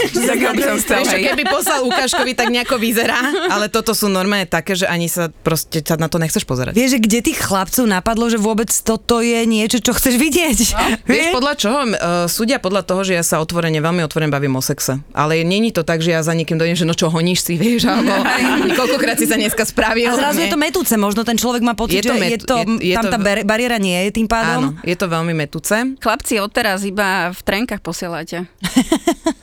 Keby 1.27 1.43
poslal 1.57 1.81
ukážkovi, 1.89 2.31
tak 2.37 2.53
nejako 2.53 2.77
vyzerá, 2.77 3.19
ale 3.49 3.67
toto 3.67 3.97
sú 3.97 4.07
normálne 4.07 4.45
také, 4.45 4.77
že 4.77 4.85
ani 4.85 5.09
sa 5.09 5.29
proste 5.29 5.81
sa 5.81 5.97
na 5.97 6.07
to 6.07 6.21
nechceš 6.21 6.45
pozerať. 6.45 6.77
Vieš, 6.77 6.97
že 6.97 6.99
kde 7.01 7.19
tých 7.33 7.39
chlapcov 7.41 7.85
napadlo, 7.89 8.29
že 8.29 8.37
vôbec 8.37 8.69
toto 8.83 9.19
je 9.19 9.41
niečo, 9.47 9.81
čo 9.81 9.95
chceš 9.97 10.15
vidieť? 10.19 10.57
No, 10.75 10.85
vieš, 11.11 11.33
podľa 11.33 11.53
čoho? 11.57 11.79
Uh, 11.87 12.25
súdia 12.29 12.61
podľa 12.61 12.83
toho, 12.85 13.01
že 13.07 13.13
ja 13.17 13.23
sa 13.25 13.41
otvorene, 13.41 13.81
veľmi 13.81 14.05
otvorene 14.05 14.29
bavím 14.29 14.59
o 14.59 14.63
sexe. 14.63 15.01
Ale 15.15 15.41
není 15.41 15.73
to 15.73 15.81
tak, 15.81 16.03
že 16.03 16.13
ja 16.13 16.21
za 16.21 16.35
niekým 16.37 16.59
dojdem, 16.59 16.77
že 16.77 16.85
no 16.85 16.93
čo 16.93 17.09
honíš 17.09 17.47
si, 17.47 17.53
vieš, 17.61 17.89
alebo 17.89 18.13
koľkokrát 18.79 19.17
si 19.17 19.25
sa 19.25 19.39
dneska 19.39 19.65
spravil. 19.65 20.11
A 20.11 20.15
zrazu 20.15 20.45
je 20.45 20.49
to 20.51 20.59
metúce, 20.59 20.93
možno 20.95 21.25
ten 21.25 21.39
človek 21.39 21.63
má 21.65 21.73
pocit, 21.73 22.05
je 22.05 22.11
to 22.11 22.15
met, 22.15 22.29
že 22.29 22.35
je 22.35 22.39
to, 22.43 22.57
je, 22.79 22.93
je 22.93 22.95
tam 22.95 23.03
to, 23.07 23.11
tá 23.15 23.19
bariéra 23.43 23.77
nie 23.81 23.97
je 24.09 24.11
tým 24.21 24.27
pádom. 24.29 24.75
Áno, 24.75 24.85
je 24.85 24.95
to 24.95 25.05
veľmi 25.09 25.33
metúce. 25.33 25.75
Chlapci, 25.97 26.39
odteraz 26.43 26.83
iba 26.83 27.31
v 27.33 27.39
trenkách 27.41 27.81
posielate. 27.81 28.45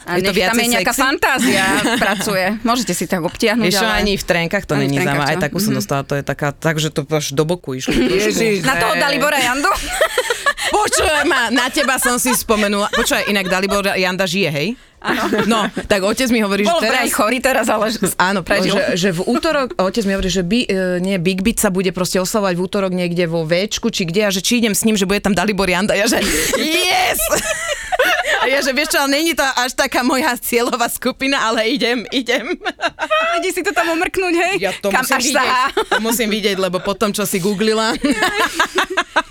A 0.04 0.20
je 0.20 0.28
to 0.28 0.32
tam 0.36 0.60
je 0.60 0.68
nejaká 0.68 0.92
sexy? 0.92 1.00
fantázia 1.00 1.64
pracuje. 2.04 2.44
Môžete 2.60 2.92
si 2.92 3.04
tak 3.08 3.24
obtiahnuť. 3.24 3.64
Vieš, 3.64 3.80
ale... 3.80 4.04
ani 4.04 4.12
v 4.20 4.24
trenkách 4.24 4.64
to 4.68 4.74
není 4.76 5.00
zaujímavé. 5.00 5.34
Aj 5.34 5.38
takú 5.40 5.58
som 5.58 5.72
mm-hmm. 5.72 5.78
dostala, 5.80 6.02
to 6.04 6.14
je 6.20 6.24
taká, 6.24 6.52
takže 6.52 6.92
to 6.92 7.02
až 7.08 7.32
do 7.32 7.48
boku 7.48 7.74
išlo. 7.74 7.96
Ježiš, 7.96 8.62
na 8.62 8.76
toho 8.76 8.94
Dalibora 9.00 9.40
Jandu? 9.40 9.72
Počuj 10.74 11.28
ma, 11.28 11.52
na 11.52 11.68
teba 11.68 12.00
som 12.00 12.16
si 12.16 12.32
spomenula. 12.34 12.88
Počuj, 12.92 13.28
inak 13.30 13.46
Dalibor 13.46 13.84
Janda 13.94 14.24
žije, 14.24 14.50
hej? 14.50 14.68
Áno. 15.04 15.22
No, 15.44 15.60
tak 15.84 16.00
otec 16.00 16.32
mi 16.32 16.40
hovorí, 16.40 16.64
Bol 16.64 16.80
že 16.80 16.88
teraz... 16.88 17.12
chorý 17.12 17.36
teraz, 17.36 17.68
ale... 17.68 17.92
Áno, 18.16 18.40
prežil. 18.40 18.72
Že, 18.72 18.84
že 18.96 19.08
v 19.12 19.20
útorok, 19.36 19.76
otec 19.76 20.08
mi 20.08 20.16
hovorí, 20.16 20.32
že 20.32 20.40
by, 20.40 20.58
e, 20.64 20.68
nie, 21.04 21.20
Big 21.20 21.44
Beat 21.44 21.60
sa 21.60 21.68
bude 21.68 21.92
proste 21.92 22.16
oslavovať 22.24 22.56
v 22.56 22.62
útorok 22.64 22.92
niekde 22.96 23.28
vo 23.28 23.44
Včku, 23.44 23.92
či 23.92 24.08
kde, 24.08 24.24
a 24.24 24.30
že 24.32 24.40
či 24.40 24.64
idem 24.64 24.72
s 24.72 24.88
ním, 24.88 24.96
že 24.96 25.04
bude 25.04 25.20
tam 25.20 25.36
Dalibor 25.36 25.68
Janda. 25.68 25.92
Ja 25.92 26.08
že, 26.08 26.24
yes! 26.56 27.20
A 28.44 28.46
ja, 28.52 28.60
že 28.60 28.76
vieš 28.76 28.92
čo, 28.92 29.00
ale 29.00 29.16
není 29.16 29.32
to 29.32 29.40
až 29.40 29.72
taká 29.72 30.04
moja 30.04 30.36
cieľová 30.36 30.84
skupina, 30.92 31.40
ale 31.48 31.72
idem, 31.72 32.04
idem. 32.12 32.52
Ide 33.40 33.50
si 33.56 33.64
to 33.64 33.72
tam 33.72 33.88
omrknúť, 33.96 34.34
hej? 34.36 34.54
Ja 34.60 34.72
to 34.76 34.92
Kam 34.92 35.00
musím 35.00 35.16
až 35.16 35.24
vidieť, 35.24 35.48
to 35.88 36.00
musím 36.04 36.28
vidieť, 36.28 36.56
lebo 36.60 36.76
potom, 36.84 37.08
čo 37.08 37.24
si 37.24 37.40
googlila. 37.40 37.96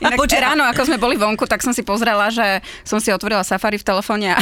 Inak 0.01 0.17
Počuť, 0.17 0.41
ráno, 0.41 0.65
ako 0.65 0.81
sme 0.89 0.97
boli 0.97 1.15
vonku, 1.15 1.45
tak 1.45 1.61
som 1.61 1.77
si 1.77 1.85
pozrela, 1.85 2.33
že 2.33 2.65
som 2.81 2.97
si 2.97 3.13
otvorila 3.13 3.45
Safari 3.45 3.77
v 3.77 3.85
telefóne 3.85 4.33
a 4.33 4.39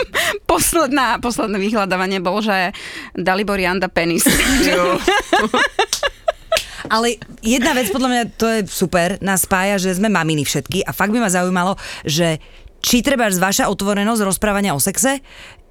posledná, 0.50 1.22
posledné 1.22 1.56
vyhľadávanie 1.62 2.18
bolo, 2.18 2.42
že 2.42 2.74
Dalibor 3.14 3.62
Janda 3.62 3.86
penis. 3.86 4.26
Ale 6.88 7.20
jedna 7.44 7.76
vec, 7.76 7.92
podľa 7.92 8.08
mňa, 8.08 8.22
to 8.40 8.46
je 8.48 8.60
super, 8.64 9.20
nás 9.20 9.44
spája, 9.44 9.76
že 9.76 10.00
sme 10.00 10.08
maminy 10.08 10.48
všetky 10.48 10.88
a 10.88 10.96
fakt 10.96 11.12
by 11.12 11.20
ma 11.20 11.28
zaujímalo, 11.28 11.76
že 12.08 12.40
či 12.78 13.02
treba 13.02 13.26
vaša 13.28 13.66
otvorenosť 13.70 14.22
rozprávania 14.22 14.74
o 14.74 14.80
sexe 14.80 15.20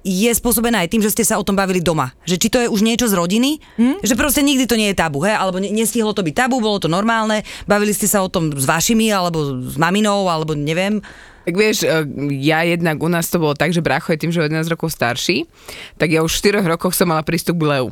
je 0.06 0.30
spôsobená 0.30 0.86
aj 0.86 0.94
tým, 0.94 1.02
že 1.02 1.10
ste 1.10 1.26
sa 1.26 1.36
o 1.36 1.44
tom 1.44 1.58
bavili 1.58 1.82
doma. 1.82 2.14
Že 2.22 2.36
či 2.38 2.48
to 2.48 2.58
je 2.62 2.68
už 2.70 2.80
niečo 2.86 3.10
z 3.10 3.18
rodiny, 3.18 3.58
hm? 3.76 4.00
že 4.00 4.14
proste 4.14 4.40
nikdy 4.46 4.64
to 4.64 4.78
nie 4.78 4.94
je 4.94 4.96
tabu, 4.96 5.26
he? 5.26 5.32
alebo 5.34 5.58
nestihlo 5.58 6.14
to 6.14 6.22
byť 6.22 6.34
tabu, 6.46 6.62
bolo 6.62 6.78
to 6.78 6.86
normálne, 6.86 7.42
bavili 7.66 7.90
ste 7.90 8.06
sa 8.06 8.22
o 8.22 8.30
tom 8.30 8.54
s 8.54 8.64
vašimi, 8.64 9.10
alebo 9.10 9.58
s 9.58 9.76
maminou, 9.76 10.30
alebo 10.30 10.54
neviem. 10.54 11.02
Tak 11.44 11.54
vieš, 11.56 11.82
e, 11.82 12.04
ja 12.44 12.62
jednak 12.62 13.00
u 13.00 13.08
nás 13.10 13.26
to 13.26 13.42
bolo 13.42 13.56
tak, 13.56 13.74
že 13.74 13.82
brácho 13.82 14.12
je 14.14 14.20
tým, 14.20 14.32
že 14.32 14.40
o 14.40 14.46
11 14.46 14.68
rokov 14.68 14.92
starší, 14.94 15.48
tak 15.96 16.14
ja 16.14 16.22
už 16.22 16.30
v 16.30 16.62
4 16.62 16.72
rokoch 16.76 16.94
som 16.94 17.08
mala 17.10 17.24
prístup 17.26 17.58
k 17.58 17.68
Leu. 17.68 17.86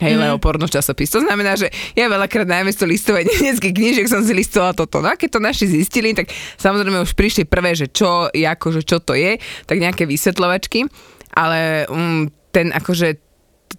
Hej, 0.00 0.16
mm. 0.16 0.40
Porno 0.40 0.64
časopis. 0.64 1.12
To 1.12 1.20
znamená, 1.20 1.60
že 1.60 1.68
ja 1.92 2.08
veľakrát 2.08 2.48
namiesto 2.48 2.88
listovať 2.88 3.28
nemeckých 3.36 3.74
knížiek 3.76 4.06
som 4.08 4.24
si 4.24 4.32
listovala 4.32 4.72
toto. 4.72 5.04
No 5.04 5.12
a 5.12 5.20
keď 5.20 5.36
to 5.36 5.40
naši 5.44 5.64
zistili, 5.68 6.16
tak 6.16 6.32
samozrejme 6.56 7.04
už 7.04 7.12
prišli 7.12 7.44
prvé, 7.44 7.76
že 7.76 7.92
čo, 7.92 8.32
akože 8.32 8.82
čo 8.82 9.04
to 9.04 9.12
je, 9.12 9.36
tak 9.68 9.76
nejaké 9.76 10.08
vysvetľovačky, 10.08 10.88
ale 11.36 11.84
um, 11.92 12.32
ten 12.50 12.72
akože 12.72 13.20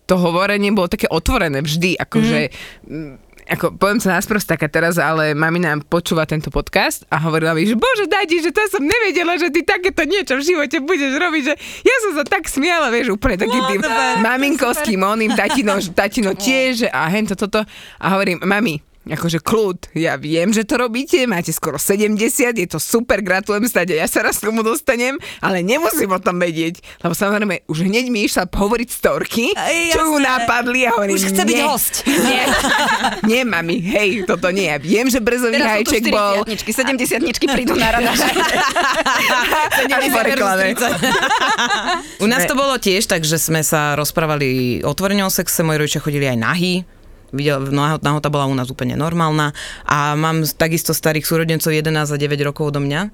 to 0.08 0.16
hovorenie 0.16 0.72
bolo 0.72 0.88
také 0.88 1.10
otvorené 1.12 1.60
vždy, 1.60 2.00
akože 2.00 2.40
mm 2.88 3.31
ako 3.52 3.76
poviem 3.76 4.00
sa 4.00 4.16
nás 4.16 4.26
taká 4.28 4.72
teraz, 4.72 4.96
ale 4.96 5.36
mami 5.36 5.60
nám 5.60 5.84
počúva 5.84 6.24
tento 6.24 6.48
podcast 6.48 7.04
a 7.12 7.20
hovorila 7.20 7.52
mi, 7.52 7.68
že 7.68 7.76
bože, 7.76 8.08
dajti, 8.08 8.48
že 8.48 8.56
to 8.56 8.64
som 8.72 8.84
nevedela, 8.84 9.36
že 9.36 9.52
ty 9.52 9.68
takéto 9.68 10.08
niečo 10.08 10.40
v 10.40 10.44
živote 10.48 10.80
budeš 10.80 11.20
robiť, 11.20 11.44
že 11.52 11.54
ja 11.84 11.96
som 12.08 12.12
sa 12.16 12.24
tak 12.24 12.48
smiala, 12.48 12.88
vieš, 12.88 13.12
úplne 13.12 13.36
taký 13.36 13.60
no, 13.60 13.68
tým 13.68 13.82
maminkovským 14.24 15.04
oným, 15.04 15.36
tatino, 15.36 15.84
tatino 15.92 16.32
tiež 16.32 16.88
a 16.96 17.12
hento 17.12 17.36
toto. 17.36 17.60
A 18.00 18.06
hovorím, 18.16 18.40
mami, 18.40 18.80
akože 19.02 19.42
kľud, 19.42 19.98
ja 19.98 20.14
viem, 20.14 20.54
že 20.54 20.62
to 20.62 20.78
robíte, 20.78 21.18
máte 21.26 21.50
skoro 21.50 21.82
70, 21.82 22.22
je 22.54 22.68
to 22.70 22.78
super, 22.78 23.26
gratulujem 23.26 23.66
stade, 23.66 23.98
ja 23.98 24.06
sa 24.06 24.22
raz 24.22 24.38
k 24.38 24.54
tomu 24.54 24.62
dostanem, 24.62 25.18
ale 25.42 25.66
nemusím 25.66 26.14
o 26.14 26.22
tom 26.22 26.38
vedieť, 26.38 26.86
lebo 27.02 27.18
samozrejme 27.18 27.66
už 27.66 27.90
hneď 27.90 28.14
mi 28.14 28.30
išla 28.30 28.46
hovoriť 28.46 28.90
storky, 28.94 29.58
Aj, 29.58 29.74
čo 29.90 30.06
ju 30.06 30.22
napadli 30.22 30.86
a 30.86 30.94
hovorím, 30.94 31.18
Už 31.18 31.34
chce 31.34 31.42
nie, 31.42 31.50
byť 31.50 31.60
host. 31.66 32.06
Nie, 32.06 32.46
nie, 33.26 33.42
mami, 33.42 33.82
hej, 33.82 34.10
toto 34.30 34.54
nie, 34.54 34.70
ja 34.70 34.78
viem, 34.78 35.10
že 35.10 35.18
brzový 35.18 35.58
Teraz 35.58 35.82
hajček 35.82 36.14
bol. 36.14 36.46
70 36.46 37.26
prídu 37.50 37.74
na 37.74 37.98
rada. 37.98 38.14
U 42.24 42.28
nás 42.30 42.46
to 42.46 42.54
bolo 42.54 42.78
tiež 42.78 43.10
tak, 43.10 43.26
že 43.26 43.42
sme 43.42 43.66
sa 43.66 43.98
rozprávali 43.98 44.82
otvorene 44.86 45.26
o 45.26 45.32
sexe, 45.34 45.66
moji 45.66 45.82
rodičia 45.82 46.04
chodili 46.04 46.30
aj 46.30 46.38
nahý, 46.38 46.86
videl, 47.32 47.64
nahota 47.72 48.30
bola 48.30 48.48
u 48.48 48.56
nás 48.56 48.70
úplne 48.70 48.96
normálna. 48.96 49.56
A 49.88 50.16
mám 50.16 50.44
takisto 50.46 50.96
starých 50.96 51.28
súrodencov 51.28 51.72
11 51.72 52.12
a 52.12 52.18
9 52.20 52.48
rokov 52.48 52.76
do 52.76 52.80
mňa. 52.84 53.12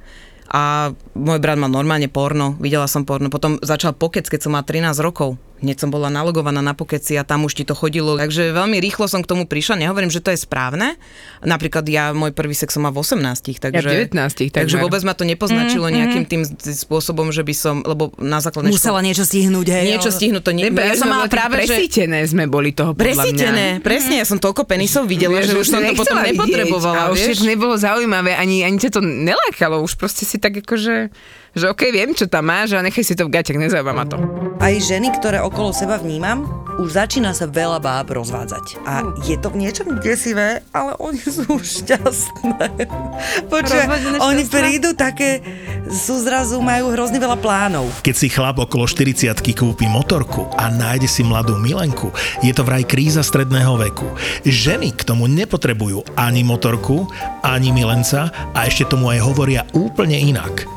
A 0.48 0.96
môj 1.16 1.40
brat 1.44 1.60
mal 1.60 1.68
normálne 1.68 2.08
porno, 2.08 2.56
videla 2.64 2.88
som 2.88 3.04
porno, 3.04 3.28
potom 3.28 3.60
začal 3.60 3.92
pokec, 3.92 4.24
keď 4.32 4.48
som 4.48 4.56
mal 4.56 4.64
13 4.64 4.96
rokov 5.04 5.36
hneď 5.62 5.78
som 5.82 5.90
bola 5.90 6.08
nalogovaná 6.14 6.62
na 6.62 6.78
pokeci 6.78 7.18
a 7.18 7.26
tam 7.26 7.46
už 7.46 7.58
ti 7.58 7.64
to 7.66 7.74
chodilo. 7.74 8.18
Takže 8.18 8.54
veľmi 8.54 8.78
rýchlo 8.78 9.10
som 9.10 9.26
k 9.26 9.28
tomu 9.30 9.50
prišla. 9.50 9.82
Nehovorím, 9.82 10.14
že 10.14 10.22
to 10.22 10.30
je 10.34 10.40
správne. 10.40 10.98
Napríklad 11.42 11.86
ja 11.90 12.14
môj 12.14 12.34
prvý 12.34 12.54
sex 12.54 12.78
som 12.78 12.86
mal 12.86 12.94
v 12.94 13.02
18. 13.02 13.58
Takže, 13.58 13.74
ja 13.74 14.08
v 14.08 14.14
19. 14.14 14.54
Takže 14.54 14.76
vôbec 14.78 15.02
ma 15.02 15.18
to 15.18 15.26
nepoznačilo 15.26 15.90
mm-hmm. 15.90 15.98
nejakým 15.98 16.26
tým 16.30 16.42
spôsobom, 16.62 17.34
že 17.34 17.42
by 17.42 17.54
som, 17.58 17.76
lebo 17.82 18.14
na 18.22 18.38
základnej 18.38 18.74
Musela 18.74 19.02
niečo 19.02 19.26
stihnúť, 19.26 19.68
hej. 19.74 19.86
Niečo 19.98 20.10
stihnúť, 20.14 20.44
to 20.46 20.52
nie. 20.54 20.70
Ja 20.70 20.96
som 20.98 21.10
mala 21.10 21.26
práve, 21.26 21.66
presítené 21.66 22.22
sme 22.30 22.46
boli 22.46 22.72
toho 22.72 22.94
podľa 22.94 23.04
Presítené, 23.04 23.68
mňa. 23.78 23.86
presne, 23.86 24.16
ja 24.22 24.26
som 24.28 24.38
toľko 24.38 24.70
penisov 24.70 25.10
videla, 25.10 25.42
že 25.42 25.58
už 25.58 25.68
som 25.68 25.82
to 25.82 25.94
potom 25.98 26.22
nepotrebovala. 26.22 27.10
A 27.10 27.12
už 27.14 27.44
nebolo 27.44 27.74
zaujímavé, 27.78 28.38
ani, 28.38 28.62
ani 28.62 28.78
ťa 28.78 29.00
to 29.00 29.02
nelákalo, 29.02 29.82
už 29.82 29.98
proste 29.98 30.24
si 30.28 30.38
tak 30.38 30.62
akože 30.62 31.10
Že 31.58 31.74
okej, 31.74 31.90
viem, 31.90 32.14
čo 32.14 32.30
tam 32.30 32.54
máš, 32.54 32.78
ale 32.78 32.94
nechaj 32.94 33.02
si 33.02 33.18
to 33.18 33.26
v 33.26 33.34
gaťach, 33.34 33.58
nezaujíma 33.58 33.90
ma 33.90 34.06
to. 34.06 34.22
Aj 34.62 34.78
ženy, 34.78 35.10
ktoré 35.18 35.42
okolo 35.42 35.74
seba 35.74 35.98
vnímam, 35.98 36.46
už 36.78 36.94
začína 36.94 37.34
sa 37.34 37.50
veľa 37.50 37.82
báb 37.82 38.14
rozvádzať. 38.14 38.86
A 38.86 39.02
je 39.26 39.34
to 39.42 39.50
v 39.50 39.66
niečom 39.66 39.98
desivé, 39.98 40.62
ale 40.70 40.94
oni 41.02 41.18
sú 41.18 41.58
šťastné. 41.58 42.86
Počuj, 43.54 43.82
Rozvedené 43.90 44.18
oni 44.22 44.44
prídu 44.46 44.94
také, 44.94 45.42
sú 45.90 46.22
zrazu, 46.22 46.62
majú 46.62 46.94
hrozne 46.94 47.18
veľa 47.18 47.42
plánov. 47.42 47.90
Keď 48.06 48.14
si 48.14 48.30
chlap 48.30 48.62
okolo 48.62 48.86
40 48.86 49.42
kúpi 49.42 49.90
motorku 49.90 50.46
a 50.62 50.70
nájde 50.70 51.10
si 51.10 51.26
mladú 51.26 51.58
milenku, 51.58 52.14
je 52.46 52.54
to 52.54 52.62
vraj 52.62 52.86
kríza 52.86 53.26
stredného 53.26 53.82
veku. 53.82 54.06
Ženy 54.46 54.94
k 54.94 55.02
tomu 55.10 55.26
nepotrebujú 55.26 56.06
ani 56.14 56.46
motorku, 56.46 57.10
ani 57.42 57.74
milenca 57.74 58.30
a 58.54 58.70
ešte 58.70 58.86
tomu 58.94 59.10
aj 59.10 59.26
hovoria 59.26 59.66
úplne 59.74 60.22
inak. 60.22 60.77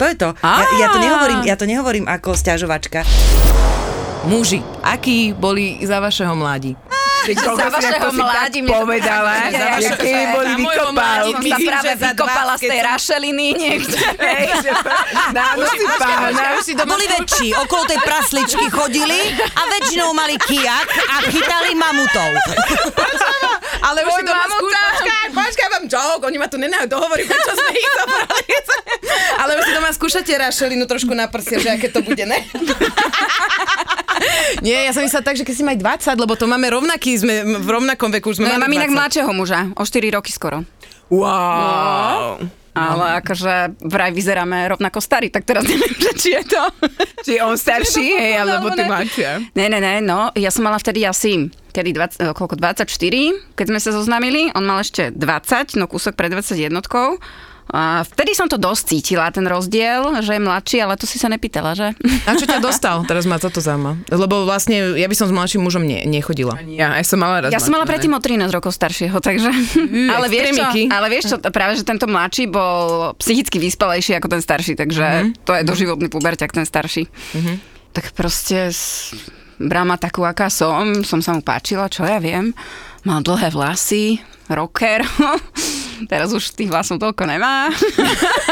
To 0.00 0.04
je 0.08 0.14
to. 0.16 0.28
Ja, 0.40 0.64
ja, 0.80 0.86
to 0.88 0.98
nehovorím, 0.98 1.40
ja 1.44 1.54
to 1.56 1.64
nehovorím 1.68 2.06
ako 2.08 2.32
sťažovačka. 2.32 3.04
Muži, 4.24 4.62
akí 4.80 5.34
boli 5.34 5.82
za 5.82 5.98
vašeho 6.00 6.32
mladí? 6.32 6.78
Ty 7.22 7.32
Za 7.38 7.68
vašeho 7.70 8.10
mladí 8.12 8.60
mne 8.62 8.72
povedala, 8.74 9.32
Ja, 9.48 9.78
že 9.78 9.94
keby 9.94 10.10
že 10.10 10.32
boli 10.34 10.52
Som 10.52 10.58
vykopálky. 10.58 11.48
sa 11.48 11.58
práve 11.62 11.86
že 11.86 11.92
za 11.94 12.10
vykopala 12.10 12.54
z 12.58 12.62
20, 12.66 12.72
tej 12.72 12.80
rašeliny 12.82 13.46
niekde. 13.54 13.98
Hej, 14.26 14.46
že 14.66 14.70
Dáno 15.30 15.62
si 15.70 15.84
pána. 15.96 16.40
A 16.58 16.84
boli 16.84 17.04
väčší, 17.06 17.48
okolo 17.54 17.82
tej 17.86 17.98
prasličky 18.02 18.66
chodili 18.68 19.20
a 19.38 19.62
väčšinou 19.70 20.10
mali 20.10 20.34
kijak 20.34 20.88
a 20.90 21.14
chytali 21.30 21.70
mamutov. 21.78 22.30
Ale 23.82 23.98
už 24.02 24.12
si 24.18 24.22
doma 24.22 24.46
mamuta. 24.46 24.58
skúš... 24.58 24.74
Počkaj, 24.92 25.26
počkaj, 25.34 25.68
vám 25.72 25.84
joke, 25.90 26.22
oni 26.26 26.38
ma 26.38 26.46
tu 26.46 26.58
nenajú 26.58 26.86
dohovoriť, 26.86 27.24
prečo 27.26 27.52
sme 27.54 27.70
ich 27.72 27.90
zobrali. 27.98 28.44
Ale 29.42 29.50
už 29.58 29.64
si 29.66 29.72
doma 29.74 29.90
skúšate 29.90 30.32
rašelinu 30.32 30.84
trošku 30.86 31.12
na 31.12 31.26
prsia, 31.26 31.58
že 31.58 31.68
aké 31.70 31.88
to 31.88 32.02
bude, 32.02 32.22
ne? 32.22 32.38
Nie, 34.66 34.86
ja 34.88 34.92
som 34.92 35.02
myslela 35.04 35.24
tak, 35.24 35.36
že 35.38 35.44
keď 35.46 35.54
si 35.54 35.64
maj 35.64 35.76
20, 35.78 36.22
lebo 36.22 36.34
to 36.36 36.46
máme 36.46 36.68
rovnaký, 36.68 37.16
sme 37.18 37.60
v 37.60 37.68
rovnakom 37.68 38.12
veku, 38.12 38.32
už 38.32 38.40
sme 38.40 38.48
No, 38.48 38.56
ja 38.56 38.62
mám 38.62 38.72
inak 38.72 38.92
20. 38.92 38.98
mladšieho 38.98 39.30
muža, 39.32 39.60
o 39.76 39.82
4 39.84 40.16
roky 40.16 40.30
skoro. 40.32 40.64
Wow. 41.12 42.40
Ale 42.72 43.20
akože 43.20 43.84
vraj 43.84 44.16
vyzeráme 44.16 44.64
rovnako 44.72 45.04
starí, 45.04 45.28
tak 45.28 45.44
teraz 45.44 45.68
neviem, 45.68 45.92
že 46.08 46.12
či 46.16 46.28
je 46.32 46.42
to... 46.48 46.62
Či 47.20 47.32
on 47.44 47.60
starší, 47.60 48.16
hej, 48.16 48.34
alebo 48.40 48.72
ty 48.72 48.82
ne. 48.82 48.88
mladšia. 48.88 49.30
Ne, 49.52 49.66
ne, 49.68 49.76
ne, 49.76 50.00
no, 50.00 50.32
ja 50.32 50.48
som 50.48 50.64
mala 50.64 50.80
vtedy 50.80 51.04
asi, 51.04 51.52
kedy 51.76 51.92
20, 51.92 52.24
eh, 52.24 52.32
koľko, 52.32 52.56
24, 52.56 52.88
keď 53.52 53.66
sme 53.68 53.78
sa 53.80 53.90
zoznámili, 53.92 54.48
on 54.56 54.64
mal 54.64 54.80
ešte 54.80 55.12
20, 55.12 55.76
no 55.76 55.84
kúsok 55.84 56.16
pred 56.16 56.32
21. 56.32 56.72
A 57.72 58.04
vtedy 58.04 58.36
som 58.36 58.44
to 58.46 58.60
dosť 58.60 58.92
cítila, 58.92 59.32
ten 59.32 59.48
rozdiel, 59.48 60.20
že 60.20 60.36
je 60.36 60.44
mladší, 60.44 60.76
ale 60.84 61.00
to 61.00 61.08
si 61.08 61.16
sa 61.16 61.32
nepýtala, 61.32 61.72
že? 61.72 61.96
A 62.28 62.36
čo 62.36 62.44
ťa 62.44 62.60
dostal? 62.60 63.00
Teraz 63.08 63.24
ma 63.24 63.40
toto 63.40 63.64
zaujíma. 63.64 64.12
Lebo 64.12 64.44
vlastne 64.44 64.92
ja 64.92 65.08
by 65.08 65.16
som 65.16 65.24
s 65.24 65.32
mladším 65.32 65.64
mužom 65.64 65.80
ne, 65.80 66.04
nechodila. 66.04 66.60
Ja, 66.68 67.00
aj 67.00 67.08
som 67.08 67.24
mala 67.24 67.40
raz 67.40 67.50
Ja 67.50 67.56
som 67.56 67.72
mala 67.72 67.88
mladšie, 67.88 68.12
predtým 68.12 68.12
o 68.12 68.20
13 68.20 68.52
rokov 68.52 68.76
staršieho, 68.76 69.16
takže... 69.18 69.48
ale, 70.12 70.26
vieš 70.28 70.52
čo, 70.52 70.64
ale 70.92 71.06
vieš 71.08 71.24
čo, 71.32 71.36
práve 71.48 71.72
že 71.74 71.88
tento 71.88 72.04
mladší 72.04 72.44
bol 72.46 73.16
psychicky 73.16 73.56
vyspalejší 73.56 74.20
ako 74.20 74.28
ten 74.28 74.44
starší, 74.44 74.76
takže 74.76 75.32
to 75.40 75.56
je 75.56 75.64
doživotný 75.64 76.12
puberťak, 76.12 76.52
ten 76.52 76.68
starší. 76.68 77.08
Tak 77.96 78.12
proste 78.12 78.68
s- 78.68 79.16
bral 79.56 79.88
ma 79.88 79.96
takú, 79.96 80.28
aká 80.28 80.52
som, 80.52 81.00
som 81.08 81.24
sa 81.24 81.32
mu 81.32 81.40
páčila, 81.40 81.88
čo 81.88 82.04
ja 82.04 82.20
viem. 82.20 82.52
Mal 83.08 83.24
dlhé 83.24 83.48
vlasy, 83.48 84.20
rocker. 84.52 85.00
Teraz 86.06 86.32
už 86.32 86.54
tých 86.54 86.70
vlasov 86.70 86.98
toľko 87.00 87.22
nemá. 87.26 87.70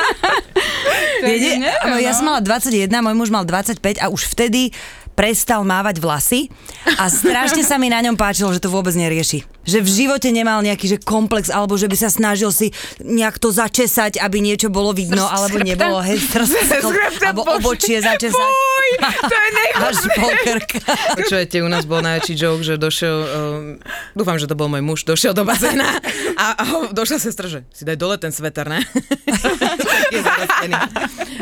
Viete, 1.27 1.61
neviem, 1.61 1.91
no, 1.91 2.01
ja 2.01 2.17
som 2.17 2.25
mala 2.25 2.41
21, 2.41 2.89
môj 2.89 3.17
muž 3.17 3.29
mal 3.29 3.45
25 3.45 4.01
a 4.01 4.09
už 4.09 4.33
vtedy 4.33 4.73
prestal 5.13 5.69
mávať 5.69 6.01
vlasy 6.01 6.49
a 6.97 7.13
strašne 7.13 7.61
sa 7.61 7.77
mi 7.77 7.93
na 7.93 8.01
ňom 8.01 8.17
páčilo, 8.17 8.49
že 8.57 8.63
to 8.63 8.73
vôbec 8.73 8.97
nerieši. 8.97 9.45
Že 9.61 9.79
v 9.81 9.91
živote 9.91 10.29
nemal 10.31 10.61
nejaký 10.61 10.87
že 10.87 10.99
komplex, 10.99 11.49
alebo 11.49 11.77
že 11.77 11.85
by 11.85 11.95
sa 11.95 12.09
snažil 12.09 12.49
si 12.49 12.73
nejak 12.99 13.37
to 13.37 13.49
začesať, 13.49 14.17
aby 14.17 14.41
niečo 14.41 14.67
bolo 14.67 14.91
vidno, 14.91 15.25
alebo 15.25 15.61
nebolo, 15.61 16.01
hej, 16.01 16.17
alebo 17.21 17.45
obočie 17.47 18.01
začesať. 18.01 18.41
Fuj, 18.41 18.89
to 19.21 19.37
je. 19.37 19.65
Až 19.77 19.97
po 20.11 20.29
krk. 20.35 20.71
Počujete, 21.15 21.57
u 21.61 21.69
nás 21.69 21.85
bol 21.85 22.01
najväčší 22.01 22.35
joke, 22.35 22.63
že 22.63 22.75
došiel, 22.75 23.17
um, 23.17 23.27
dúfam, 24.13 24.37
že 24.37 24.45
to 24.45 24.55
bol 24.55 24.67
môj 24.67 24.81
muž, 24.81 25.05
došiel 25.05 25.33
do 25.33 25.45
bazéna 25.45 26.01
a, 26.35 26.47
a 26.57 26.63
došla 26.91 27.21
sestra, 27.21 27.47
že 27.47 27.61
si 27.71 27.85
daj 27.85 27.97
dole 27.97 28.17
ten 28.17 28.33
sveter, 28.33 28.65
ne? 28.65 28.81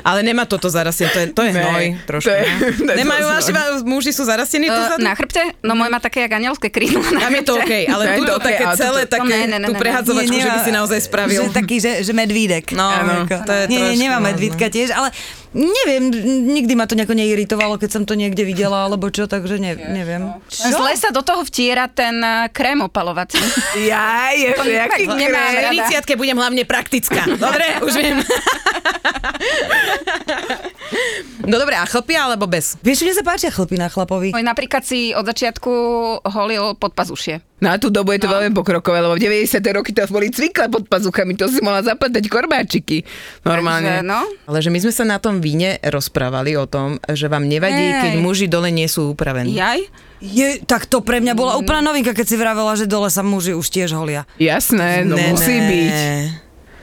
Ale 0.05 0.23
nemá 0.23 0.45
toto 0.45 0.69
zarastenie, 0.69 1.11
to 1.11 1.19
je, 1.19 1.27
to 1.33 1.43
je 1.43 1.53
Ne, 1.53 1.61
hnoj 1.61 1.85
trošku. 2.07 2.29
to 2.29 2.33
je- 2.33 2.47
ne? 2.83 2.93
Nemajú 3.03 3.25
hnoj. 3.29 3.85
muži 3.85 4.13
sú 4.13 4.25
zarastení 4.25 4.67
tu 4.67 4.77
Uh, 4.79 4.97
na 4.97 5.13
chrbte? 5.13 5.43
No 5.61 5.75
môj 5.75 5.91
má 5.91 5.99
také 5.99 6.23
jak 6.23 6.33
anielské 6.33 6.71
krídlo. 6.71 7.03
na 7.13 7.21
Tam 7.21 7.35
je 7.35 7.43
to. 7.43 7.55
OK, 7.59 7.73
ale 7.85 8.03
Je 8.09 8.19
tuto 8.19 8.33
to 8.33 8.37
OK, 8.37 8.47
také 8.49 8.65
celé, 8.77 9.01
to- 9.05 9.13
také, 9.13 9.29
ne, 9.29 9.41
ne, 9.47 9.57
ne, 9.59 9.67
tú 9.67 9.75
ne. 9.75 9.81
prehadzovačku, 9.81 10.39
že 10.39 10.51
by 10.51 10.61
si 10.65 10.73
naozaj 10.73 10.99
spravil. 11.05 11.41
Že 11.45 11.53
taký, 11.53 11.77
že, 11.81 11.93
že 12.01 12.13
medvídek. 12.13 12.73
No, 12.73 12.89
Áno. 12.89 13.29
to 13.29 13.53
je 13.53 13.63
nie, 13.67 13.77
nie, 13.77 13.81
trošku 13.81 14.03
nemá 14.03 14.19
vážne. 14.19 14.29
medvídka 14.33 14.67
tiež, 14.69 14.89
ale 14.93 15.09
neviem, 15.53 16.13
nikdy 16.49 16.73
ma 16.73 16.85
to 16.85 16.93
nejako 16.93 17.13
neiritovalo, 17.13 17.77
keď 17.77 17.91
som 17.91 18.03
to 18.03 18.13
niekde 18.13 18.43
videla, 18.43 18.85
alebo 18.85 19.09
čo, 19.09 19.25
takže 19.25 19.57
ne, 19.57 19.73
neviem. 19.75 20.29
Zle 20.49 20.93
sa 20.95 21.09
do 21.09 21.21
toho 21.21 21.41
vtiera 21.43 21.87
ten 21.87 22.19
eh, 22.19 22.49
krém 22.51 22.81
opalovací. 22.81 23.41
Ja, 23.79 24.35
je, 24.35 24.53
že 24.53 24.73
jaký 24.75 25.07
nemám 25.07 25.53
krém. 25.55 25.65
rada. 25.71 26.03
30 26.03 26.19
budem 26.19 26.37
hlavne 26.37 26.63
praktická. 26.65 27.25
Dobre, 27.31 27.65
už 27.87 27.95
viem. 27.95 28.19
No 31.45 31.57
dobre, 31.57 31.77
a 31.77 31.89
chlpia 31.89 32.29
alebo 32.29 32.45
bez? 32.45 32.77
Vieš, 32.85 33.07
mne 33.07 33.15
sa 33.17 33.25
páčia 33.25 33.49
chlpy 33.49 33.81
na 33.81 33.89
chlapovi. 33.89 34.37
Môj 34.37 34.45
napríklad 34.45 34.85
si 34.85 35.17
od 35.17 35.25
začiatku 35.25 35.71
holil 36.27 36.77
pod 36.77 36.93
pazušie. 36.93 37.41
Na 37.59 37.75
tú 37.75 37.89
dobu 37.89 38.15
je 38.15 38.23
to 38.23 38.31
veľmi 38.31 38.55
pokrokové, 38.55 39.03
lebo 39.03 39.17
v 39.17 39.23
90. 39.25 39.59
roky 39.75 39.91
to 39.91 40.07
boli 40.07 40.31
cvikle 40.31 40.71
pod 40.71 40.87
pazuchami, 40.87 41.35
to 41.35 41.51
si 41.51 41.59
mohla 41.59 41.83
zapletať 41.83 42.23
korbáčiky. 42.29 43.03
Takže, 43.03 43.43
Normálne. 43.43 44.05
no. 44.05 44.23
Ale 44.47 44.59
že 44.61 44.71
my 44.71 44.79
sme 44.79 44.93
sa 44.95 45.03
na 45.03 45.19
tom 45.19 45.41
víne 45.49 45.81
rozprávali 45.81 46.53
o 46.55 46.65
tom, 46.65 47.01
že 47.09 47.27
vám 47.27 47.45
nevadí, 47.45 47.81
Ej. 47.89 47.97
keď 47.99 48.13
muži 48.19 48.47
dole 48.47 48.69
nie 48.69 48.85
sú 48.85 49.13
upravení. 49.13 49.57
Jaj? 49.57 49.81
Je, 50.19 50.61
tak 50.61 50.85
to 50.85 51.01
pre 51.01 51.19
mňa 51.19 51.33
bola 51.33 51.57
úplná 51.57 51.81
novinka, 51.81 52.11
keď 52.11 52.27
si 52.27 52.37
vravela, 52.37 52.75
že 52.75 52.85
dole 52.85 53.09
sa 53.09 53.23
muži 53.23 53.55
už 53.55 53.65
tiež 53.65 53.95
holia. 53.95 54.29
Jasné, 54.37 55.03
no 55.03 55.15
Ne, 55.15 55.31
musí 55.31 55.55
ne. 55.55 55.65
byť. 55.65 55.97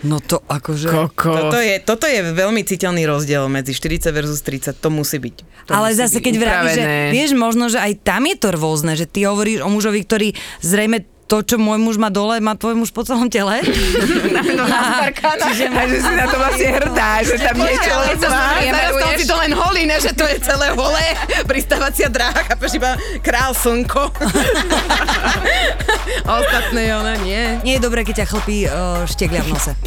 No 0.03 0.21
to 0.21 0.37
akože... 0.39 0.85
Koko. 0.87 1.33
Toto 1.33 1.57
je, 1.57 1.75
toto 1.79 2.05
je 2.05 2.21
veľmi 2.21 2.61
citeľný 2.61 3.03
rozdiel 3.03 3.45
medzi 3.47 3.73
40 3.73 4.05
versus 4.09 4.39
30, 4.39 4.77
to 4.77 4.89
musí 4.89 5.17
byť. 5.17 5.35
To 5.65 5.71
Ale 5.73 5.91
musí 5.91 5.97
zase 5.97 6.17
byť. 6.17 6.23
keď 6.23 6.35
vravíš, 6.37 6.73
že 6.75 6.83
vieš, 7.09 7.31
možno, 7.33 7.65
že 7.67 7.81
aj 7.81 7.93
tam 8.01 8.23
je 8.23 8.35
to 8.37 8.49
rôzne, 8.53 8.93
že 8.93 9.03
ty 9.03 9.25
hovoríš 9.25 9.59
o 9.61 9.69
mužovi, 9.69 9.99
ktorý 9.99 10.27
zrejme 10.61 11.09
to, 11.25 11.41
čo 11.41 11.57
môj 11.57 11.81
muž 11.81 11.97
má 11.97 12.13
dole, 12.13 12.37
má 12.37 12.53
tvoj 12.53 12.77
muž 12.77 12.93
po 12.93 13.01
celom 13.01 13.25
tele. 13.33 13.57
Čiže 15.45 15.65
a 15.73 15.81
že 15.89 15.97
si 15.97 16.13
na 16.13 16.25
to 16.29 16.37
vlastne 16.37 16.69
hrdá, 16.77 17.25
že 17.25 17.35
tam 17.41 17.55
niečo 17.57 17.89
ale 17.89 18.05
len 18.13 18.17
to 18.21 18.27
má. 18.29 18.61
Teraz 18.61 18.93
tam 18.93 19.11
si 19.17 19.25
to 19.25 19.35
len 19.41 19.51
holí, 19.57 19.83
ne, 19.89 19.97
že 19.97 20.13
to 20.13 20.21
je 20.29 20.37
celé 20.45 20.69
holé, 20.77 21.17
pristávacia 21.49 22.13
dráha, 22.13 22.45
chápeš, 22.45 22.77
iba 22.77 22.93
král 23.25 23.57
slnko. 23.57 24.13
A 26.25 26.31
Ostatné, 26.45 26.93
ona 26.93 27.17
nie. 27.17 27.57
Nie 27.65 27.81
je 27.81 27.81
dobré, 27.81 28.05
keď 28.05 28.21
ťa 28.21 28.27
chlpí 28.29 28.69
uh, 28.69 29.01
šteklia 29.09 29.41
v 29.41 29.49
nose. 29.49 29.73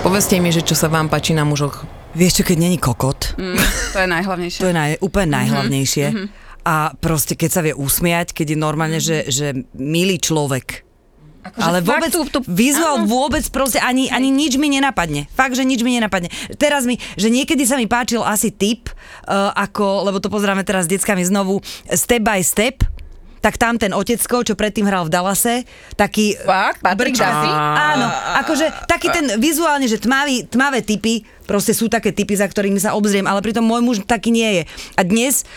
Povedzte 0.00 0.40
mi, 0.40 0.48
že 0.48 0.64
čo 0.64 0.72
sa 0.72 0.88
vám 0.88 1.12
páči 1.12 1.36
na 1.36 1.44
mužoch. 1.44 1.99
Vieš 2.12 2.32
čo, 2.32 2.44
keď 2.44 2.56
není 2.58 2.76
kokot, 2.76 3.34
Mm, 3.34 3.54
to 3.92 3.98
je 3.98 4.08
najhlavnejšie. 4.08 4.58
to 4.58 4.66
je 4.66 4.74
naj, 4.74 4.90
úplne 4.98 5.28
Mhm, 5.28 5.36
najhlavnejšie. 5.36 6.06
A 6.60 6.74
proste, 6.94 7.34
keď 7.34 7.50
sa 7.50 7.60
vie 7.60 7.72
usmiať, 7.72 8.32
keď 8.32 8.46
je 8.48 8.58
normálne, 8.58 8.98
že, 8.98 9.24
že 9.26 9.46
milý 9.72 10.18
človek. 10.18 10.84
Akože 11.40 11.64
Ale 11.64 11.78
vôbec, 11.80 12.12
tú- 12.12 12.28
tú- 12.28 12.44
vizuál 12.44 13.08
vôbec 13.08 13.40
proste 13.48 13.80
ani, 13.80 14.06
ani 14.06 14.28
nič 14.28 14.54
mi 14.54 14.68
nenapadne. 14.68 15.24
Fakt, 15.30 15.54
že 15.54 15.64
nič 15.64 15.80
mi 15.80 15.96
nenapadne. 15.96 16.28
Teraz 16.54 16.84
mi, 16.84 17.00
že 17.16 17.28
niekedy 17.28 17.64
sa 17.64 17.80
mi 17.80 17.86
páčil 17.86 18.20
asi 18.20 18.50
typ, 18.50 18.92
uh, 19.24 19.48
ako, 19.50 20.04
lebo 20.04 20.18
to 20.18 20.28
pozeráme 20.28 20.60
teraz 20.60 20.84
s 20.84 20.92
deckami 20.92 21.24
znovu, 21.24 21.64
Step 21.88 22.20
by 22.20 22.44
Step, 22.44 22.84
tak 23.40 23.56
tam 23.56 23.80
ten 23.80 23.96
otecko, 23.96 24.44
čo 24.44 24.54
predtým 24.54 24.84
hral 24.84 25.08
v 25.08 25.12
Dallase, 25.12 25.64
taký... 25.96 26.36
Fakt? 26.44 26.84
Patrick? 26.84 27.16
Áno, 27.96 28.06
akože 28.44 28.66
taký 28.84 29.08
ten 29.08 29.26
vizuálne, 29.40 29.88
že 29.88 29.96
tmavý, 29.96 30.44
tmavé 30.44 30.84
typy, 30.84 31.24
proste 31.48 31.72
sú 31.72 31.88
také 31.88 32.12
typy, 32.12 32.36
za 32.36 32.44
ktorými 32.46 32.76
sa 32.76 32.92
obzriem, 32.92 33.24
ale 33.24 33.40
pritom 33.40 33.64
môj 33.64 33.80
muž 33.80 33.96
taký 34.04 34.28
nie 34.30 34.60
je. 34.60 34.62
A 34.94 35.02
dnes 35.02 35.48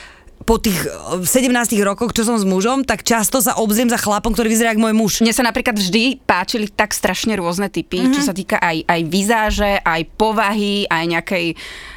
po 0.44 0.56
tých 0.56 0.76
eh, 0.78 1.20
17 1.20 1.50
rokoch, 1.82 2.12
čo 2.12 2.22
som 2.22 2.36
s 2.36 2.44
mužom, 2.44 2.82
tak 2.82 3.02
často 3.02 3.38
sa 3.38 3.56
obzriem 3.56 3.88
za 3.88 3.96
chlapom, 3.96 4.30
ktorý 4.30 4.48
vyzerá 4.48 4.72
ako 4.72 4.82
môj 4.82 4.94
muž. 4.94 5.14
Mne 5.20 5.32
sa 5.32 5.42
napríklad 5.42 5.74
vždy 5.74 6.22
páčili 6.22 6.68
tak 6.68 6.92
strašne 6.92 7.34
rôzne 7.34 7.68
typy, 7.68 7.96
Mhm. 7.96 8.04
mm-hmm. 8.04 8.16
čo 8.16 8.22
sa 8.22 8.32
týka 8.32 8.58
aj, 8.58 8.84
aj 8.84 9.02
vizáže, 9.06 9.72
aj 9.78 10.02
povahy, 10.14 10.52
aj 10.86 11.04
nejakej, 11.10 11.46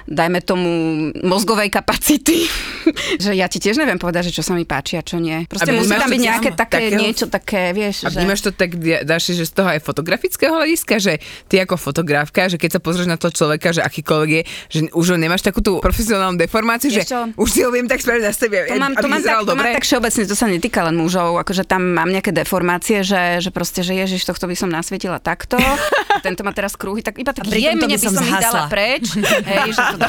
dajme 0.07 0.39
tomu, 0.41 0.71
mozgovej 1.19 1.69
kapacity. 1.69 2.47
že 3.19 3.33
ja 3.33 3.47
ti 3.47 3.59
tiež 3.59 3.77
neviem 3.77 3.97
povedať, 3.97 4.31
že 4.31 4.37
čo 4.37 4.43
sa 4.43 4.53
mi 4.53 4.63
páči 4.63 4.95
a 4.95 5.03
čo 5.03 5.19
nie. 5.19 5.43
Proste 5.45 5.73
musí 5.73 5.91
tam 5.91 6.07
byť 6.07 6.23
nejaké 6.23 6.51
tam- 6.51 6.61
také, 6.61 6.79
takého- 6.87 7.01
niečo 7.01 7.27
také, 7.27 7.63
vieš, 7.73 7.97
A 8.01 8.09
že... 8.09 8.17
vnímaš 8.17 8.41
to 8.41 8.51
tak, 8.51 8.71
dáš 9.03 9.23
že 9.29 9.43
z 9.43 9.53
toho 9.53 9.69
aj 9.69 9.81
fotografického 9.81 10.53
hľadiska, 10.53 10.95
že 10.97 11.19
ty 11.45 11.59
ako 11.59 11.75
fotografka, 11.77 12.47
že 12.47 12.57
keď 12.57 12.71
sa 12.73 12.81
pozrieš 12.81 13.07
na 13.07 13.17
toho 13.17 13.33
človeka, 13.33 13.71
že 13.71 13.83
akýkoľvek 13.83 14.31
je, 14.31 14.43
že 14.69 14.79
už 14.93 15.07
ho 15.09 15.17
nemáš 15.17 15.43
takú 15.43 15.59
tú 15.59 15.79
profesionálnu 15.79 16.37
deformáciu, 16.37 16.89
že 16.89 17.03
Vieš 17.03 17.11
čo? 17.11 17.21
už 17.35 17.49
si 17.49 17.61
ho 17.61 17.71
viem 17.71 17.85
tak 17.85 17.99
spraviť 17.99 18.23
sebe, 18.37 18.57
To 18.67 18.77
mám, 18.77 18.93
to, 18.93 19.03
mám 19.03 19.17
tak, 19.17 19.19
vyzeral 19.19 19.41
to 19.41 19.49
mám 19.49 19.57
dobre. 19.59 19.69
tak 19.73 19.85
všeobecne, 19.85 20.21
to 20.23 20.37
sa 20.37 20.47
netýka 20.47 20.81
len 20.83 20.95
mužov, 20.95 21.37
akože 21.39 21.65
tam 21.65 21.83
mám 21.91 22.07
nejaké 22.07 22.31
deformácie, 22.31 23.01
že, 23.01 23.41
že 23.41 23.49
proste, 23.49 23.81
že 23.81 23.97
ježiš, 23.97 24.23
tohto 24.23 24.45
by 24.45 24.55
som 24.55 24.69
nasvietila 24.69 25.17
takto, 25.19 25.57
a 25.57 25.73
tento 26.27 26.43
má 26.43 26.53
teraz 26.53 26.75
krúhy, 26.75 27.01
tak 27.01 27.17
iba 27.17 27.33
tak 27.33 27.45
by 27.45 27.57
jemne 27.57 27.87
by 27.87 27.97
som 27.97 28.13
ich 28.15 28.21
zhasla. 28.23 28.43
dala 28.43 28.63
preč. 28.69 29.05
Hej, 29.49 29.73
že 29.73 29.83
to 29.91 29.97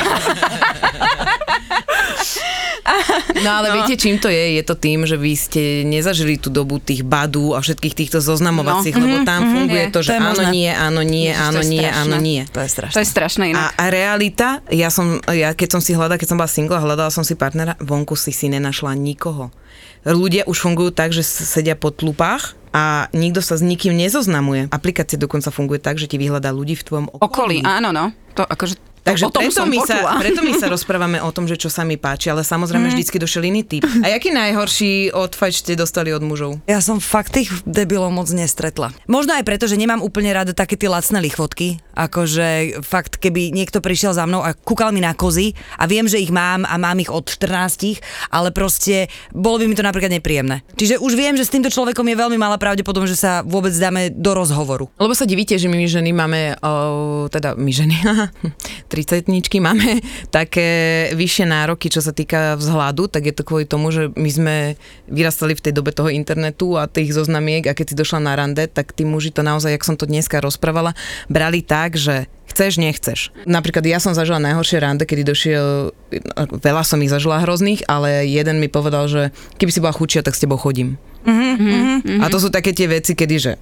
No 3.37 3.51
ale 3.53 3.67
no. 3.69 3.73
viete, 3.77 3.99
čím 3.99 4.15
to 4.15 4.27
je? 4.27 4.55
Je 4.55 4.63
to 4.63 4.73
tým, 4.73 5.03
že 5.03 5.15
vy 5.15 5.33
ste 5.33 5.61
nezažili 5.83 6.37
tú 6.37 6.47
dobu 6.47 6.79
tých 6.79 7.03
badú 7.03 7.51
a 7.51 7.59
všetkých 7.59 7.93
týchto 7.93 8.19
zoznamovacích, 8.19 8.95
no. 8.95 9.03
lebo 9.03 9.17
tam 9.23 9.43
funguje 9.45 9.83
Je. 9.83 9.91
to, 9.91 9.99
že 9.99 10.07
To 10.07 10.13
je 10.13 10.21
áno, 10.21 10.29
možné. 10.31 10.47
nie, 10.49 10.69
áno, 10.71 11.01
nie, 11.01 11.27
Ježiš, 11.27 11.43
áno, 11.43 11.59
je 11.59 11.67
nie, 11.67 11.81
strašné. 11.81 11.99
áno, 12.01 12.15
nie. 12.17 12.41
To 12.47 12.59
je 12.59 12.69
strašné. 12.69 12.93
To 12.93 13.01
je 13.03 13.09
strašné 13.09 13.43
A, 13.43 13.49
inak. 13.49 13.69
a 13.69 13.83
realita, 13.87 14.47
ja 14.69 14.89
som, 14.89 15.05
ja 15.27 15.51
keď 15.51 15.69
som 15.69 15.81
si 15.83 15.91
hľadala, 15.91 16.15
keď 16.15 16.27
som 16.29 16.37
bola 16.37 16.47
single 16.49 16.77
a 16.77 16.81
hľadala 16.81 17.11
som 17.11 17.23
si 17.23 17.35
partnera, 17.35 17.75
vonku 17.77 18.06
si 18.13 18.31
si 18.31 18.47
nenašla 18.47 18.93
nikoho. 18.93 19.49
Ľudia 20.07 20.47
už 20.47 20.55
fungujú 20.61 20.95
tak, 20.95 21.11
že 21.11 21.25
sedia 21.25 21.75
po 21.75 21.91
tlupách 21.91 22.55
a 22.71 23.11
nikto 23.11 23.43
sa 23.43 23.59
s 23.59 23.65
nikým 23.65 23.97
nezoznamuje. 23.97 24.71
Aplikácia 24.71 25.19
dokonca 25.19 25.51
funguje 25.51 25.81
tak, 25.81 25.99
že 25.99 26.07
ti 26.07 26.15
vyhľadá 26.15 26.53
ľudí 26.55 26.77
v 26.79 26.85
tvojom 26.85 27.07
Okolí, 27.19 27.59
okolí. 27.59 27.67
áno, 27.67 27.91
no. 27.91 28.13
To 28.39 28.45
akože 28.45 28.77
Takže 29.07 29.23
o 29.23 29.31
tom 29.31 29.47
preto, 29.47 29.55
som 29.63 29.67
my 29.71 29.79
počula. 29.79 30.11
sa, 30.13 30.19
preto 30.19 30.39
my 30.43 30.53
sa 30.59 30.67
rozprávame 30.67 31.17
o 31.23 31.29
tom, 31.31 31.47
že 31.47 31.55
čo 31.55 31.71
sa 31.71 31.87
mi 31.87 31.95
páči, 31.95 32.27
ale 32.27 32.43
samozrejme 32.43 32.91
vždycky 32.91 33.15
došiel 33.15 33.47
iný 33.47 33.63
typ. 33.63 33.87
A 34.03 34.11
jaký 34.11 34.35
najhorší 34.35 35.15
odfajč 35.15 35.63
ste 35.63 35.79
dostali 35.79 36.11
od 36.11 36.19
mužov? 36.19 36.59
Ja 36.67 36.83
som 36.83 36.99
fakt 36.99 37.39
tých 37.39 37.49
debilov 37.63 38.11
moc 38.11 38.27
nestretla. 38.27 38.91
Možno 39.07 39.33
aj 39.39 39.47
preto, 39.47 39.65
že 39.65 39.79
nemám 39.79 40.03
úplne 40.03 40.35
rada 40.35 40.51
také 40.51 40.75
tie 40.75 40.91
lacné 40.91 41.23
lichvotky. 41.23 41.79
Akože 41.97 42.81
fakt, 42.85 43.17
keby 43.17 43.55
niekto 43.55 43.81
prišiel 43.81 44.13
za 44.13 44.27
mnou 44.27 44.43
a 44.43 44.53
kúkal 44.53 44.91
mi 44.93 45.01
na 45.01 45.15
kozy 45.15 45.55
a 45.79 45.87
viem, 45.89 46.05
že 46.05 46.21
ich 46.21 46.29
mám 46.29 46.67
a 46.67 46.75
mám 46.77 46.99
ich 47.01 47.09
od 47.09 47.25
14, 47.25 48.03
ale 48.29 48.49
proste 48.51 49.09
bolo 49.33 49.63
by 49.63 49.65
mi 49.65 49.75
to 49.77 49.81
napríklad 49.85 50.13
nepríjemné. 50.13 50.61
Čiže 50.77 51.01
už 51.01 51.13
viem, 51.17 51.33
že 51.33 51.47
s 51.47 51.53
týmto 51.53 51.71
človekom 51.71 52.05
je 52.05 52.19
veľmi 52.19 52.37
malá 52.37 52.59
pravdepodobnosť, 52.59 53.13
že 53.13 53.19
sa 53.19 53.33
vôbec 53.41 53.73
dáme 53.73 54.13
do 54.13 54.31
rozhovoru. 54.35 54.91
Lebo 54.99 55.13
sa 55.15 55.25
divíte, 55.25 55.57
že 55.57 55.71
my 55.71 55.77
ženy 55.87 56.11
máme, 56.13 56.59
o, 56.61 57.25
teda 57.31 57.57
my 57.57 57.71
ženy, 57.71 57.95
30 58.97 59.29
máme 59.61 60.01
také 60.33 61.09
vyššie 61.13 61.45
nároky, 61.45 61.93
čo 61.93 62.01
sa 62.01 62.09
týka 62.09 62.57
vzhľadu, 62.57 63.05
tak 63.13 63.29
je 63.29 63.35
to 63.37 63.45
kvôli 63.45 63.69
tomu, 63.69 63.93
že 63.93 64.09
my 64.17 64.29
sme 64.33 64.55
vyrastali 65.05 65.53
v 65.53 65.63
tej 65.69 65.73
dobe 65.77 65.93
toho 65.93 66.09
internetu 66.09 66.73
a 66.73 66.89
tých 66.89 67.13
zoznamiek 67.13 67.69
a 67.69 67.77
keď 67.77 67.93
si 67.93 67.99
došla 67.99 68.19
na 68.25 68.33
rande, 68.33 68.65
tak 68.65 68.97
tí 68.97 69.05
muži 69.05 69.29
to 69.29 69.45
naozaj, 69.45 69.69
jak 69.69 69.85
som 69.85 69.93
to 69.93 70.09
dneska 70.09 70.41
rozprávala, 70.41 70.97
brali 71.29 71.61
tak, 71.61 71.93
že 71.93 72.25
chceš, 72.49 72.81
nechceš. 72.81 73.19
Napríklad 73.45 73.85
ja 73.85 74.01
som 74.01 74.17
zažila 74.17 74.41
najhoršie 74.41 74.81
rande, 74.81 75.05
kedy 75.05 75.21
došiel, 75.21 75.93
veľa 76.57 76.81
som 76.81 76.97
ich 77.05 77.13
zažila 77.13 77.45
hrozných, 77.45 77.85
ale 77.85 78.25
jeden 78.25 78.57
mi 78.57 78.65
povedal, 78.65 79.05
že 79.05 79.29
keby 79.61 79.69
si 79.69 79.83
bola 79.83 79.93
chudšia, 79.93 80.25
tak 80.25 80.33
s 80.33 80.41
tebou 80.41 80.57
chodím. 80.57 80.97
Mm-hmm. 81.27 82.23
A 82.23 82.31
to 82.33 82.41
sú 82.41 82.49
také 82.49 82.73
tie 82.73 82.89
veci, 82.89 83.13
kedy 83.13 83.35
že 83.37 83.53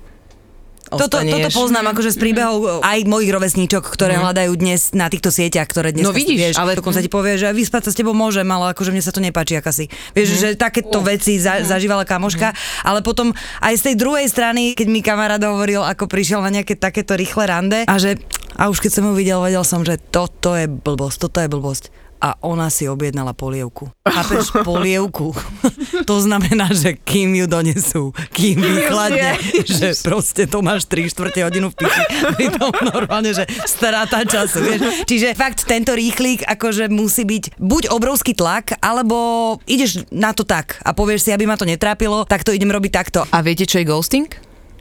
Toto, 0.85 1.17
toto 1.17 1.49
poznám 1.49 1.97
akože 1.97 2.13
z 2.13 2.17
príbehov 2.21 2.85
aj 2.85 3.09
mojich 3.09 3.33
rovesníčok, 3.33 3.81
ktoré 3.89 4.21
hľadajú 4.21 4.53
dnes 4.53 4.93
na 4.93 5.09
týchto 5.09 5.33
sieťach, 5.33 5.65
ktoré 5.65 5.89
dnes 5.89 6.05
No 6.05 6.13
vidíš, 6.13 6.37
vieš, 6.37 6.55
ale- 6.61 6.77
dokonca 6.77 7.01
ti 7.01 7.09
povie, 7.09 7.41
že 7.41 7.49
vyspať 7.49 7.89
sa 7.89 7.91
s 7.91 7.97
tebou 7.97 8.13
môžem, 8.13 8.45
ale 8.45 8.77
akože 8.77 8.93
mne 8.93 9.01
sa 9.01 9.09
to 9.09 9.17
nepáči 9.17 9.57
akasi. 9.57 9.89
Vieš, 10.13 10.37
že 10.37 10.47
takéto 10.53 11.01
veci 11.01 11.41
za, 11.41 11.65
zažívala 11.65 12.05
kamoška, 12.05 12.53
ale 12.85 13.01
potom 13.01 13.33
aj 13.59 13.73
z 13.75 13.83
tej 13.91 13.95
druhej 13.97 14.29
strany, 14.29 14.77
keď 14.77 14.87
mi 14.87 15.01
kamarát 15.01 15.41
hovoril, 15.41 15.81
ako 15.81 16.05
prišiel 16.05 16.45
na 16.45 16.53
nejaké 16.53 16.77
takéto 16.77 17.17
rýchle 17.17 17.49
rande 17.49 17.89
a 17.89 17.95
že 17.97 18.21
a 18.55 18.71
už 18.71 18.79
keď 18.79 18.91
som 18.93 19.03
ho 19.09 19.13
videl, 19.13 19.43
vedel 19.43 19.67
som, 19.67 19.83
že 19.83 19.99
toto 19.99 20.55
je 20.55 20.63
blbosť, 20.63 21.17
toto 21.27 21.43
je 21.43 21.51
blbosť. 21.51 21.83
A 22.23 22.39
ona 22.41 22.71
si 22.71 22.87
objednala 22.87 23.35
polievku. 23.35 23.91
Chápeš, 24.07 24.63
polievku. 24.63 25.35
to 26.09 26.15
znamená, 26.23 26.71
že 26.71 26.95
kým 26.95 27.35
ju 27.35 27.45
donesú, 27.45 28.03
kým 28.31 28.61
vychladne, 28.63 29.37
že 29.67 29.93
proste 30.01 30.47
to 30.47 30.63
máš 30.63 30.87
3 30.87 31.11
štvrte 31.11 31.39
hodinu 31.43 31.69
v 31.69 31.85
piči. 31.85 32.01
Pritom 32.39 32.71
normálne, 32.89 33.35
že 33.35 33.43
strata 33.67 34.23
času, 34.23 34.63
vieš. 34.63 34.79
Čiže 35.05 35.35
fakt 35.35 35.67
tento 35.67 35.93
rýchlik 35.93 36.41
akože 36.47 36.87
musí 36.87 37.27
byť 37.27 37.59
buď 37.59 37.83
obrovský 37.91 38.33
tlak, 38.33 38.79
alebo 38.79 39.59
ideš 39.67 40.07
na 40.09 40.31
to 40.31 40.47
tak 40.47 40.79
a 40.81 40.95
povieš 40.95 41.27
si, 41.27 41.29
aby 41.35 41.43
ma 41.45 41.59
to 41.59 41.67
netrápilo, 41.67 42.23
tak 42.25 42.47
to 42.47 42.55
idem 42.55 42.71
robiť 42.71 42.91
takto. 42.91 43.27
A 43.29 43.43
viete, 43.43 43.67
čo 43.67 43.83
je 43.83 43.89
ghosting? 43.89 44.27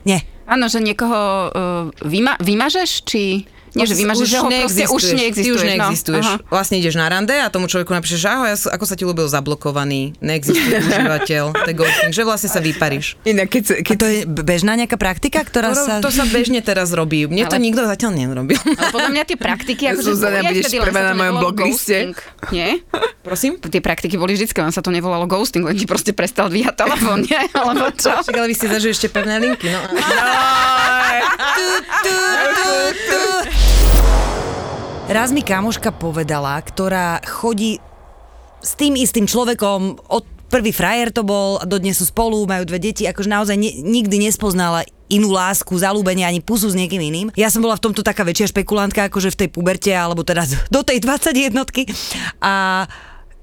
Nie. 0.05 0.23
Áno, 0.45 0.69
že 0.69 0.77
niekoho 0.77 1.49
uh, 1.49 1.53
vyma- 2.05 2.37
vymažeš, 2.37 2.91
či... 3.03 3.49
Nie, 3.75 3.85
že 3.85 3.93
vymažeš, 3.93 4.25
že 4.25 4.37
ho 4.39 4.47
proste 4.47 4.83
už 4.87 4.89
Ty 4.89 4.95
už 4.95 5.03
neexistuješ. 5.13 5.67
neexistuješ. 5.67 6.23
No. 6.23 6.35
No, 6.39 6.47
vlastne 6.47 6.79
ideš 6.79 6.95
na 6.95 7.05
rande 7.05 7.35
a 7.35 7.51
tomu 7.51 7.67
človeku 7.67 7.91
napíšeš, 7.91 8.23
ahoj, 8.23 8.49
ako 8.71 8.83
sa 8.87 8.95
ti 8.95 9.03
ľúbil 9.03 9.27
zablokovaný, 9.27 10.15
neexistuje 10.19 10.79
užívateľ, 10.87 11.43
to 11.51 11.71
ghosting, 11.75 12.09
že 12.09 12.23
vlastne 12.23 12.47
sa 12.47 12.59
vyparíš. 12.59 13.19
Inak 13.23 13.51
keď, 13.51 13.63
A 13.75 13.83
keď 13.83 13.95
to 13.99 14.07
je 14.07 14.19
bežná 14.23 14.73
nejaká 14.73 14.95
praktika, 14.95 15.43
ktorá 15.43 15.75
sa... 15.75 15.99
To 15.99 16.07
sa 16.07 16.23
bežne 16.23 16.63
teraz 16.63 16.95
robí. 16.95 17.27
Mne 17.27 17.45
to 17.45 17.59
Ale- 17.59 17.65
nikto 17.67 17.83
zatiaľ 17.83 18.11
nerobil. 18.15 18.55
Ale 18.55 18.89
podľa 18.89 19.09
mňa 19.11 19.23
tie 19.27 19.37
praktiky, 19.37 19.83
akože 19.91 20.07
Zuzana, 20.07 20.39
budeš 20.41 20.71
prvá 20.71 21.01
na 21.01 21.11
to 21.11 21.19
mojom 21.19 21.35
blogliste. 21.43 21.97
Nie? 22.55 22.79
Prosím? 23.21 23.59
Tie 23.59 23.81
praktiky 23.83 24.15
boli 24.15 24.33
vždycky, 24.33 24.55
len 24.61 24.71
sa 24.71 24.79
to 24.79 24.93
nevolalo 24.93 25.25
ghosting, 25.25 25.65
len 25.65 25.75
ti 25.75 25.83
proste 25.83 26.15
prestal 26.15 26.47
dvíhať 26.47 26.77
telefón, 26.77 27.25
nie? 27.25 27.41
Alebo 27.51 27.89
čo? 27.91 28.13
Však 28.23 28.33
ale 28.33 28.47
vy 28.47 28.55
ste 28.55 28.67
zažili 28.69 28.93
ešte 28.93 29.09
pevné 29.09 29.41
linky, 29.41 29.67
no. 29.67 29.81
Raz 35.05 35.29
mi 35.29 35.45
kamoška 35.45 35.93
povedala, 35.93 36.57
ktorá 36.65 37.21
chodí 37.21 37.77
s 38.57 38.73
tým 38.73 38.97
istým 38.97 39.29
človekom, 39.29 40.01
od 40.09 40.25
prvý 40.49 40.73
frajer 40.73 41.13
to 41.13 41.21
bol, 41.21 41.61
dodnes 41.61 42.01
sú 42.01 42.09
spolu, 42.09 42.41
majú 42.49 42.65
dve 42.65 42.81
deti, 42.81 43.05
akože 43.05 43.29
naozaj 43.29 43.53
ne, 43.53 43.69
nikdy 43.85 44.17
nespoznala 44.25 44.81
inú 45.05 45.29
lásku, 45.29 45.69
zalúbenie 45.77 46.25
ani 46.25 46.41
pusu 46.41 46.73
s 46.73 46.73
niekým 46.73 46.97
iným. 46.97 47.29
Ja 47.37 47.53
som 47.53 47.61
bola 47.61 47.77
v 47.77 47.85
tomto 47.85 48.01
taká 48.01 48.25
väčšia 48.25 48.49
špekulantka, 48.49 49.05
akože 49.05 49.29
v 49.29 49.45
tej 49.45 49.49
puberte, 49.53 49.93
alebo 49.93 50.25
teda 50.25 50.49
do 50.73 50.81
tej 50.81 50.97
21 50.97 51.53
A 52.41 52.85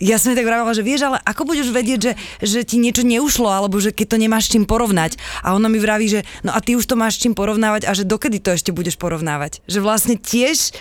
ja 0.02 0.18
som 0.18 0.34
tak 0.34 0.42
vravila, 0.42 0.74
že 0.74 0.82
vieš, 0.82 1.06
ale 1.06 1.22
ako 1.22 1.46
budeš 1.46 1.70
vedieť, 1.70 2.00
že, 2.02 2.12
že 2.42 2.60
ti 2.66 2.82
niečo 2.82 3.06
neušlo, 3.06 3.46
alebo 3.46 3.78
že 3.78 3.94
keď 3.94 4.06
to 4.10 4.16
nemáš 4.18 4.50
čím 4.50 4.66
porovnať. 4.66 5.14
A 5.46 5.54
ona 5.54 5.70
mi 5.70 5.78
vraví, 5.78 6.10
že 6.10 6.26
no 6.42 6.50
a 6.50 6.58
ty 6.58 6.74
už 6.74 6.90
to 6.90 6.98
máš 6.98 7.22
čím 7.22 7.38
porovnávať 7.38 7.86
a 7.86 7.94
že 7.94 8.02
dokedy 8.02 8.42
to 8.42 8.50
ešte 8.50 8.74
budeš 8.74 8.98
porovnávať. 8.98 9.62
Že 9.70 9.78
vlastne 9.78 10.18
tiež 10.18 10.74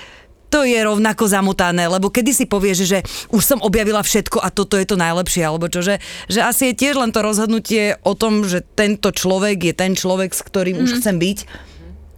to 0.52 0.68
je 0.68 0.76
rovnako 0.84 1.32
zamotané, 1.32 1.88
lebo 1.88 2.12
kedy 2.12 2.36
si 2.36 2.46
povieš, 2.46 2.80
že 2.84 3.00
už 3.32 3.40
som 3.42 3.60
objavila 3.64 4.04
všetko 4.04 4.44
a 4.44 4.52
toto 4.52 4.76
je 4.76 4.84
to 4.84 5.00
najlepšie, 5.00 5.48
alebo 5.48 5.72
čo, 5.72 5.80
že, 5.80 6.04
že 6.28 6.44
asi 6.44 6.72
je 6.72 6.78
tiež 6.78 7.00
len 7.00 7.16
to 7.16 7.24
rozhodnutie 7.24 7.96
o 8.04 8.14
tom, 8.14 8.44
že 8.44 8.60
tento 8.62 9.16
človek 9.16 9.72
je 9.72 9.74
ten 9.74 9.96
človek, 9.96 10.36
s 10.36 10.44
ktorým 10.44 10.78
mm. 10.78 10.84
už 10.84 10.92
chcem 11.00 11.16
byť. 11.16 11.40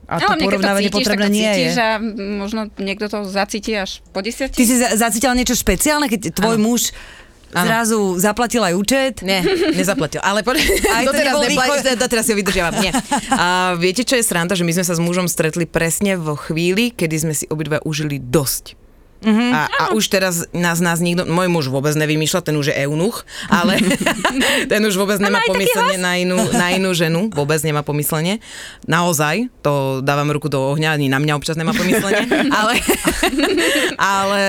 A 0.03 0.19
to 0.19 0.35
Ale 0.35 0.43
porovnávanie 0.43 0.91
to 0.91 0.99
cítiš, 0.99 1.07
potrebné 1.07 1.27
to 1.29 1.33
nie 1.33 1.47
cítiš 1.47 1.73
je. 1.73 1.79
a 1.79 1.89
možno 2.43 2.61
niekto 2.75 3.05
to 3.07 3.23
zacíti 3.23 3.71
až 3.71 4.03
po 4.11 4.19
desiatich. 4.19 4.59
Ty 4.59 4.65
si 4.67 4.75
za- 4.75 4.93
zacítila 4.99 5.31
niečo 5.31 5.55
špeciálne, 5.55 6.11
keď 6.11 6.35
tvoj 6.35 6.59
Áno. 6.59 6.65
muž 6.75 6.91
Áno. 7.53 7.65
zrazu 7.65 7.99
zaplatil 8.17 8.61
aj 8.65 8.73
účet? 8.73 9.13
Nie, 9.21 9.45
nezaplatil. 9.79 10.19
Ale 10.25 10.41
po... 10.41 10.53
Aj 10.95 11.05
to 11.05 11.13
doteraz, 11.13 11.33
nebol 11.33 11.43
nepla... 11.45 11.63
východ- 11.69 11.99
doteraz 12.01 12.23
si 12.25 12.31
ho 12.33 12.37
vydržiavam. 12.37 12.73
Nie. 12.81 12.91
A 13.33 13.77
viete, 13.77 14.01
čo 14.01 14.17
je 14.17 14.23
sranda? 14.25 14.57
Že 14.57 14.65
my 14.65 14.73
sme 14.81 14.85
sa 14.85 14.95
s 14.97 15.01
mužom 15.01 15.29
stretli 15.29 15.69
presne 15.69 16.17
vo 16.17 16.33
chvíli, 16.33 16.89
kedy 16.91 17.15
sme 17.15 17.33
si 17.37 17.45
obidva 17.47 17.79
užili 17.85 18.17
dosť. 18.17 18.83
Mm-hmm. 19.23 19.51
A, 19.55 19.61
a 19.71 19.83
už 19.95 20.11
teraz 20.11 20.43
nás, 20.51 20.83
nás 20.83 20.99
nikto, 20.99 21.23
môj 21.23 21.47
muž 21.47 21.71
vôbec 21.71 21.95
nevymýšľa, 21.95 22.43
ten 22.43 22.59
už 22.59 22.75
je 22.75 22.83
eunuch, 22.83 23.23
ale 23.47 23.79
ten 24.71 24.83
už 24.83 24.99
vôbec 24.99 25.15
nemá 25.23 25.39
pomyslenie 25.47 25.95
na 25.95 26.19
inú, 26.19 26.35
na 26.51 26.75
inú 26.75 26.91
ženu, 26.91 27.31
vôbec 27.31 27.63
nemá 27.63 27.87
pomyslenie. 27.87 28.43
Naozaj, 28.83 29.47
to 29.63 30.03
dávam 30.03 30.27
ruku 30.27 30.51
do 30.51 30.59
ohňa, 30.59 30.99
ani 30.99 31.07
na 31.07 31.23
mňa 31.23 31.39
občas 31.39 31.55
nemá 31.55 31.71
pomyslenie, 31.71 32.27
ale, 32.51 32.75
ale 33.95 34.41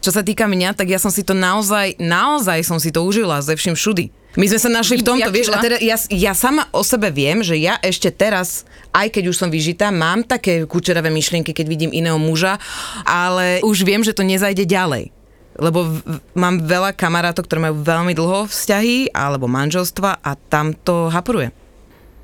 čo 0.00 0.10
sa 0.14 0.22
týka 0.22 0.46
mňa, 0.46 0.76
tak 0.76 0.90
ja 0.92 1.00
som 1.00 1.10
si 1.10 1.26
to 1.26 1.34
naozaj, 1.34 1.98
naozaj 1.98 2.62
som 2.62 2.78
si 2.78 2.94
to 2.94 3.02
užila 3.02 3.42
ze 3.42 3.56
vším 3.56 3.74
všudy. 3.74 4.06
My 4.36 4.44
sme 4.52 4.60
sa 4.60 4.68
našli 4.68 5.00
v 5.00 5.08
tomto, 5.08 5.32
vieš, 5.32 5.48
a 5.48 5.64
teda 5.64 5.80
ja, 5.80 5.96
ja 6.12 6.36
sama 6.36 6.68
o 6.68 6.84
sebe 6.84 7.08
viem, 7.08 7.40
že 7.40 7.56
ja 7.56 7.80
ešte 7.80 8.12
teraz, 8.12 8.68
aj 8.92 9.08
keď 9.08 9.32
už 9.32 9.36
som 9.40 9.48
vyžitá, 9.48 9.88
mám 9.88 10.28
také 10.28 10.68
kučeravé 10.68 11.08
myšlienky, 11.08 11.56
keď 11.56 11.66
vidím 11.72 11.92
iného 11.96 12.20
muža, 12.20 12.60
ale 13.08 13.64
už 13.64 13.88
viem, 13.88 14.04
že 14.04 14.12
to 14.12 14.20
nezajde 14.20 14.68
ďalej. 14.68 15.08
Lebo 15.56 15.88
v, 15.88 16.20
mám 16.36 16.60
veľa 16.60 16.92
kamarátov, 16.92 17.48
ktoré 17.48 17.72
majú 17.72 17.80
veľmi 17.80 18.12
dlho 18.12 18.44
vzťahy 18.44 19.16
alebo 19.16 19.48
manželstva 19.48 20.20
a 20.20 20.30
tam 20.52 20.76
to 20.76 21.08
hapruje. 21.08 21.48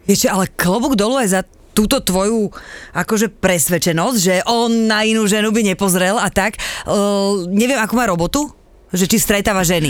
Vieš, 0.04 0.28
čo, 0.28 0.36
ale 0.36 0.52
klobúk 0.52 1.00
dolu 1.00 1.16
aj 1.16 1.28
za 1.32 1.42
túto 1.72 2.00
tvoju 2.04 2.52
akože 2.92 3.32
presvedčenosť, 3.32 4.18
že 4.20 4.34
on 4.48 4.88
na 4.88 5.04
inú 5.04 5.24
ženu 5.24 5.50
by 5.50 5.64
nepozrel 5.74 6.20
a 6.20 6.28
tak. 6.28 6.60
Uh, 6.84 7.48
neviem, 7.48 7.80
akú 7.80 7.96
má 7.96 8.06
robotu? 8.06 8.61
Že 8.92 9.04
či 9.08 9.16
stretáva 9.16 9.64
ženy. 9.64 9.88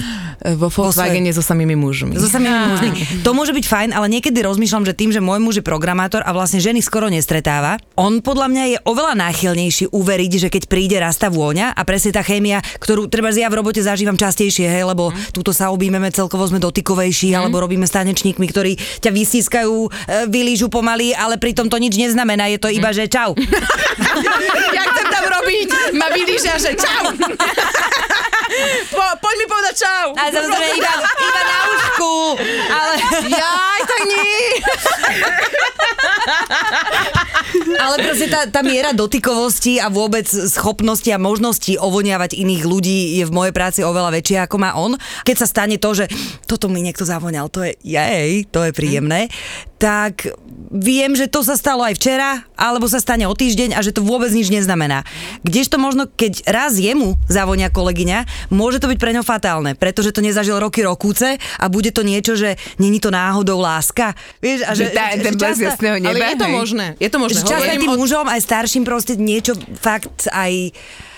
Vo 0.59 0.71
Volkswagene 0.71 1.35
so 1.35 1.43
samými 1.43 1.75
mužmi. 1.75 2.15
So 2.19 2.31
samými 2.31 2.55
mužmi. 2.71 2.91
To 3.27 3.35
môže 3.35 3.51
byť 3.51 3.67
fajn, 3.67 3.91
ale 3.95 4.07
niekedy 4.11 4.39
rozmýšľam, 4.43 4.87
že 4.87 4.95
tým, 4.95 5.11
že 5.11 5.19
môj 5.19 5.39
muž 5.43 5.59
je 5.59 5.65
programátor 5.67 6.23
a 6.23 6.31
vlastne 6.31 6.63
ženy 6.63 6.83
skoro 6.83 7.11
nestretáva, 7.11 7.79
on 7.99 8.23
podľa 8.23 8.47
mňa 8.51 8.65
je 8.75 8.79
oveľa 8.87 9.15
náchylnejší 9.19 9.91
uveriť, 9.91 10.33
že 10.47 10.49
keď 10.51 10.63
príde 10.71 10.97
raz 10.99 11.19
tá 11.19 11.31
vôňa 11.31 11.75
a 11.75 11.81
presne 11.83 12.15
tá 12.15 12.23
chémia, 12.23 12.63
ktorú 12.79 13.11
treba 13.11 13.35
ja 13.35 13.49
v 13.51 13.59
robote 13.59 13.83
zažívam 13.83 14.15
častejšie, 14.15 14.69
hej, 14.69 14.85
lebo 14.87 15.11
túto 15.35 15.51
sa 15.51 15.73
objímeme 15.75 16.13
celkovo 16.15 16.47
sme 16.47 16.63
dotykovejší, 16.63 17.35
alebo 17.35 17.59
robíme 17.59 17.89
s 17.89 17.97
tanečníkmi, 17.97 18.47
ktorí 18.51 18.77
ťa 19.01 19.11
vysískajú, 19.11 19.89
e, 19.89 19.91
vylížu 20.29 20.69
pomaly, 20.69 21.17
ale 21.17 21.41
pritom 21.41 21.67
to 21.67 21.81
nič 21.81 21.97
neznamená, 21.97 22.53
je 22.53 22.61
to 22.61 22.69
iba, 22.71 22.93
že 22.93 23.09
čau. 23.09 23.35
Jak 24.77 24.87
chcem 24.93 25.07
tam 25.11 25.25
robiť? 25.27 25.69
Ma 25.97 26.07
vylížia, 26.13 26.55
že 26.59 26.73
čau. 26.77 27.13
po, 28.93 29.05
poď 29.21 29.35
mi 29.39 29.47
povedať 29.47 29.75
čau. 29.83 30.07
A 30.17 30.23
samozrejme 30.31 30.77
iba, 30.79 30.95
iba 31.03 31.43
na 31.43 31.59
ušku, 31.73 32.15
ale... 32.71 32.95
Jaj, 33.33 33.81
tak 33.87 34.03
nie. 34.07 34.41
Ale 37.77 37.97
proste 38.01 38.27
tá, 38.31 38.47
tá 38.49 38.61
miera 38.65 38.95
dotykovosti 38.95 39.83
a 39.83 39.91
vôbec 39.91 40.25
schopnosti 40.29 41.09
a 41.11 41.19
možnosti 41.21 41.77
ovoniavať 41.77 42.39
iných 42.39 42.63
ľudí 42.65 42.99
je 43.21 43.25
v 43.27 43.35
mojej 43.35 43.55
práci 43.55 43.81
oveľa 43.83 44.15
väčšia 44.15 44.47
ako 44.47 44.57
má 44.61 44.71
on. 44.79 44.97
Keď 45.27 45.37
sa 45.37 45.47
stane 45.51 45.77
to, 45.77 45.91
že 45.93 46.07
toto 46.47 46.71
mi 46.71 46.81
niekto 46.81 47.05
zavoňal, 47.05 47.51
to 47.51 47.67
je 47.67 47.73
jej, 47.83 48.47
to 48.49 48.65
je 48.69 48.73
príjemné, 48.73 49.29
tak 49.83 50.31
viem, 50.71 51.19
že 51.19 51.27
to 51.27 51.43
sa 51.43 51.59
stalo 51.59 51.83
aj 51.83 51.99
včera, 51.99 52.47
alebo 52.55 52.87
sa 52.87 53.03
stane 53.03 53.27
o 53.27 53.35
týždeň 53.35 53.75
a 53.75 53.83
že 53.83 53.91
to 53.91 54.07
vôbec 54.07 54.31
nič 54.31 54.47
neznamená. 54.47 55.03
Kdežto 55.43 55.75
možno, 55.83 56.07
keď 56.07 56.47
raz 56.47 56.79
jemu 56.79 57.19
zavonia 57.27 57.67
kolegyňa, 57.67 58.49
môže 58.55 58.79
to 58.79 58.87
byť 58.87 58.99
pre 59.03 59.11
ňo 59.11 59.27
fatálne, 59.27 59.75
pretože 59.75 60.15
to 60.15 60.23
nezažil 60.23 60.63
roky 60.63 60.87
rokúce 60.87 61.35
a 61.35 61.65
bude 61.67 61.91
to 61.91 62.07
niečo, 62.07 62.39
že 62.39 62.55
není 62.79 63.03
to 63.03 63.11
náhodou 63.11 63.59
láska. 63.59 64.15
Vieš, 64.39 64.63
a 64.63 64.73
že, 64.79 64.87
Že 64.87 64.95
tá, 64.95 65.05
ten 65.19 65.35
blesk 65.35 65.59
často- 65.59 65.69
jasného 65.75 65.97
neba, 65.99 66.15
Ale 66.15 66.31
je 66.31 66.39
to 66.39 66.47
hej. 66.47 66.55
možné. 66.55 66.87
Je 67.03 67.11
to 67.11 67.19
možné. 67.19 67.37
že 67.43 67.51
často 67.51 67.73
tým 67.75 67.91
o- 67.91 67.99
mužom, 67.99 68.27
aj 68.31 68.41
starším 68.41 68.85
proste 68.87 69.19
niečo 69.19 69.59
fakt 69.83 70.31
aj... 70.31 70.71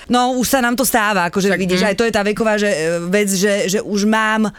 No, 0.09 0.37
už 0.41 0.47
sa 0.49 0.61
nám 0.65 0.77
to 0.77 0.85
stáva, 0.89 1.29
akože 1.29 1.53
vidíš, 1.57 1.85
aj 1.85 1.97
to 1.97 2.05
je 2.05 2.13
tá 2.13 2.21
veková 2.21 2.61
že, 2.61 2.69
e, 2.69 3.09
vec, 3.09 3.29
že, 3.33 3.69
že 3.69 3.81
už 3.81 4.05
mám 4.05 4.53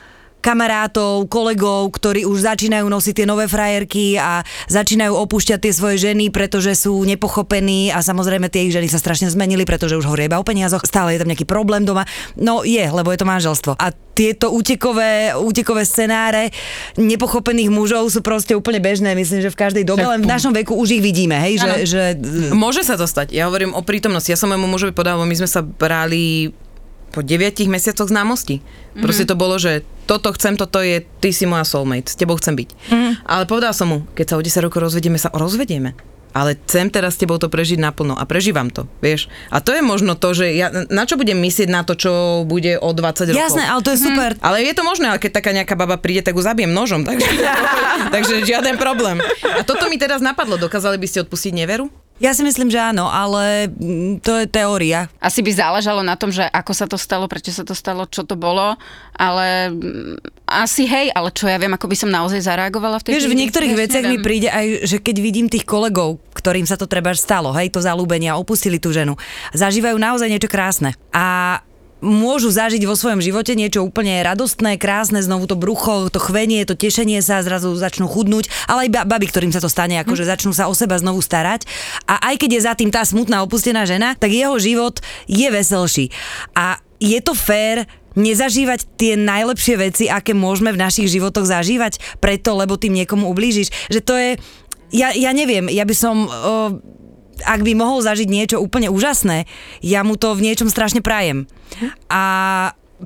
kamarátov, 0.46 1.26
kolegov, 1.26 1.90
ktorí 1.90 2.30
už 2.30 2.46
začínajú 2.46 2.86
nosiť 2.86 3.14
tie 3.18 3.26
nové 3.26 3.50
frajerky 3.50 4.22
a 4.22 4.46
začínajú 4.70 5.18
opúšťať 5.18 5.58
tie 5.58 5.74
svoje 5.74 5.98
ženy, 6.06 6.30
pretože 6.30 6.86
sú 6.86 7.02
nepochopení 7.02 7.90
a 7.90 8.06
samozrejme 8.06 8.54
tie 8.54 8.70
ich 8.70 8.76
ženy 8.78 8.86
sa 8.86 9.02
strašne 9.02 9.34
zmenili, 9.34 9.66
pretože 9.66 9.98
už 9.98 10.06
hovoria 10.06 10.30
iba 10.30 10.38
o 10.38 10.46
peniazoch, 10.46 10.86
stále 10.86 11.18
je 11.18 11.26
tam 11.26 11.34
nejaký 11.34 11.50
problém 11.50 11.82
doma. 11.82 12.06
No 12.38 12.62
je, 12.62 12.86
lebo 12.86 13.10
je 13.10 13.18
to 13.18 13.26
manželstvo. 13.26 13.74
A 13.74 13.90
tieto 14.16 14.54
útekové, 14.54 15.36
útekové 15.36 15.84
scenáre 15.84 16.54
nepochopených 16.96 17.68
mužov 17.68 18.08
sú 18.08 18.24
proste 18.24 18.56
úplne 18.56 18.80
bežné, 18.80 19.12
myslím, 19.12 19.44
že 19.44 19.52
v 19.52 19.60
každej 19.60 19.84
dobe, 19.84 20.08
len 20.08 20.24
v 20.24 20.30
našom 20.30 20.56
veku 20.56 20.72
už 20.78 21.02
ich 21.02 21.04
vidíme, 21.04 21.36
hej, 21.36 21.60
že, 21.60 21.72
že 21.84 22.04
Môže 22.56 22.88
sa 22.88 22.96
to 22.96 23.04
stať. 23.10 23.36
Ja 23.36 23.52
hovorím 23.52 23.76
o 23.76 23.84
prítomnosti. 23.84 24.32
Ja 24.32 24.40
som 24.40 24.56
mužovi 24.56 24.96
podala, 24.96 25.28
my 25.28 25.36
sme 25.36 25.50
sa 25.52 25.60
brali 25.60 26.56
po 27.16 27.24
9 27.24 27.72
mesiacoch 27.72 28.12
známosti. 28.12 28.60
Proste 29.00 29.24
to 29.24 29.40
bolo, 29.40 29.56
že 29.56 29.88
toto 30.04 30.36
chcem, 30.36 30.60
toto 30.60 30.84
je, 30.84 31.00
ty 31.24 31.32
si 31.32 31.48
moja 31.48 31.64
soulmate, 31.64 32.12
s 32.12 32.20
tebou 32.20 32.36
chcem 32.36 32.52
byť. 32.60 32.70
Ale 33.24 33.48
povedal 33.48 33.72
som 33.72 33.88
mu, 33.88 33.98
keď 34.12 34.26
sa 34.28 34.36
o 34.36 34.44
10 34.44 34.66
rokov 34.68 34.84
rozvedieme, 34.84 35.16
sa 35.16 35.32
rozvedieme. 35.32 35.96
Ale 36.36 36.60
chcem 36.68 36.92
teraz 36.92 37.16
s 37.16 37.24
tebou 37.24 37.40
to 37.40 37.48
prežiť 37.48 37.80
naplno 37.80 38.12
a 38.12 38.28
prežívam 38.28 38.68
to, 38.68 38.92
vieš. 39.00 39.32
A 39.48 39.64
to 39.64 39.72
je 39.72 39.80
možno 39.80 40.20
to, 40.20 40.36
že 40.36 40.52
ja 40.52 40.68
na 40.92 41.08
čo 41.08 41.16
budem 41.16 41.40
myslieť 41.40 41.72
na 41.72 41.88
to, 41.88 41.96
čo 41.96 42.44
bude 42.44 42.76
o 42.76 42.92
20 42.92 43.32
rokov. 43.32 43.40
jasné, 43.40 43.64
ale 43.64 43.80
to 43.80 43.96
je 43.96 44.04
super. 44.04 44.36
Ale 44.44 44.60
je 44.60 44.76
to 44.76 44.84
možné, 44.84 45.16
ale 45.16 45.24
keď 45.24 45.32
taká 45.40 45.56
nejaká 45.56 45.80
baba 45.80 45.96
príde, 45.96 46.28
tak 46.28 46.36
ju 46.36 46.44
zabijem 46.44 46.76
nožom, 46.76 47.08
takže, 47.08 47.32
takže 48.20 48.44
žiaden 48.44 48.76
problém. 48.76 49.24
A 49.48 49.64
toto 49.64 49.88
mi 49.88 49.96
teraz 49.96 50.20
napadlo, 50.20 50.60
dokázali 50.60 51.00
by 51.00 51.08
ste 51.08 51.24
odpustiť 51.24 51.56
neveru? 51.56 51.88
Ja 52.16 52.32
si 52.32 52.48
myslím, 52.48 52.72
že 52.72 52.80
áno, 52.80 53.12
ale 53.12 53.68
mm, 53.68 54.24
to 54.24 54.40
je 54.40 54.48
teória. 54.48 55.12
Asi 55.20 55.44
by 55.44 55.52
záležalo 55.52 56.00
na 56.00 56.16
tom, 56.16 56.32
že 56.32 56.48
ako 56.48 56.72
sa 56.72 56.88
to 56.88 56.96
stalo, 56.96 57.28
prečo 57.28 57.52
sa 57.52 57.68
to 57.68 57.76
stalo, 57.76 58.08
čo 58.08 58.24
to 58.24 58.40
bolo, 58.40 58.80
ale 59.20 59.76
mm, 59.76 60.48
asi 60.48 60.88
hej, 60.88 61.12
ale 61.12 61.36
čo 61.36 61.52
ja 61.52 61.60
viem, 61.60 61.76
ako 61.76 61.92
by 61.92 61.98
som 62.00 62.08
naozaj 62.08 62.40
zareagovala 62.40 63.04
v 63.04 63.04
tej 63.04 63.12
Vieš, 63.20 63.28
v 63.28 63.40
niektorých 63.44 63.76
veciach 63.76 64.06
mi 64.08 64.24
príde 64.24 64.48
aj, 64.48 64.88
že 64.88 64.98
keď 65.04 65.16
vidím 65.20 65.52
tých 65.52 65.68
kolegov, 65.68 66.24
ktorým 66.32 66.64
sa 66.64 66.80
to 66.80 66.88
treba 66.88 67.12
stalo, 67.20 67.52
hej, 67.52 67.68
to 67.68 67.84
zalúbenie 67.84 68.32
a 68.32 68.40
opustili 68.40 68.80
tú 68.80 68.96
ženu, 68.96 69.20
zažívajú 69.52 70.00
naozaj 70.00 70.32
niečo 70.32 70.48
krásne. 70.48 70.96
A 71.12 71.60
môžu 72.06 72.54
zažiť 72.54 72.86
vo 72.86 72.94
svojom 72.94 73.20
živote 73.20 73.58
niečo 73.58 73.82
úplne 73.82 74.22
radostné, 74.22 74.78
krásne, 74.78 75.26
znovu 75.26 75.50
to 75.50 75.58
brucho, 75.58 76.14
to 76.14 76.22
chvenie, 76.22 76.62
to 76.64 76.78
tešenie 76.78 77.20
sa, 77.26 77.42
zrazu 77.42 77.74
začnú 77.74 78.06
chudnúť, 78.06 78.70
ale 78.70 78.88
aj 78.88 78.90
ba- 78.94 79.08
baby, 79.10 79.28
ktorým 79.28 79.50
sa 79.50 79.60
to 79.60 79.68
stane, 79.68 79.98
akože 80.06 80.24
začnú 80.24 80.54
sa 80.54 80.70
o 80.70 80.74
seba 80.78 80.96
znovu 81.02 81.20
starať. 81.26 81.66
A 82.06 82.32
aj 82.32 82.46
keď 82.46 82.50
je 82.54 82.66
za 82.70 82.74
tým 82.78 82.94
tá 82.94 83.02
smutná 83.02 83.42
opustená 83.42 83.84
žena, 83.90 84.14
tak 84.14 84.30
jeho 84.30 84.56
život 84.62 85.02
je 85.26 85.48
veselší. 85.50 86.14
A 86.54 86.78
je 87.02 87.18
to 87.20 87.34
fér 87.34 87.90
nezažívať 88.16 88.88
tie 88.96 89.20
najlepšie 89.20 89.76
veci, 89.76 90.06
aké 90.08 90.32
môžeme 90.32 90.72
v 90.72 90.80
našich 90.80 91.12
životoch 91.12 91.44
zažívať, 91.44 92.00
preto, 92.24 92.56
lebo 92.56 92.80
tým 92.80 92.96
niekomu 92.96 93.28
ublížiš. 93.28 93.92
Že 93.92 94.00
to 94.00 94.14
je, 94.16 94.30
ja, 94.96 95.12
ja 95.12 95.36
neviem, 95.36 95.68
ja 95.68 95.84
by 95.84 95.96
som... 95.96 96.16
O, 96.24 96.32
ak 97.44 97.60
by 97.66 97.74
mohol 97.76 98.00
zažiť 98.00 98.30
niečo 98.32 98.58
úplne 98.64 98.88
úžasné, 98.88 99.50
ja 99.84 100.06
mu 100.08 100.16
to 100.16 100.32
v 100.38 100.48
niečom 100.48 100.72
strašne 100.72 101.04
prajem. 101.04 101.50
A 102.08 102.24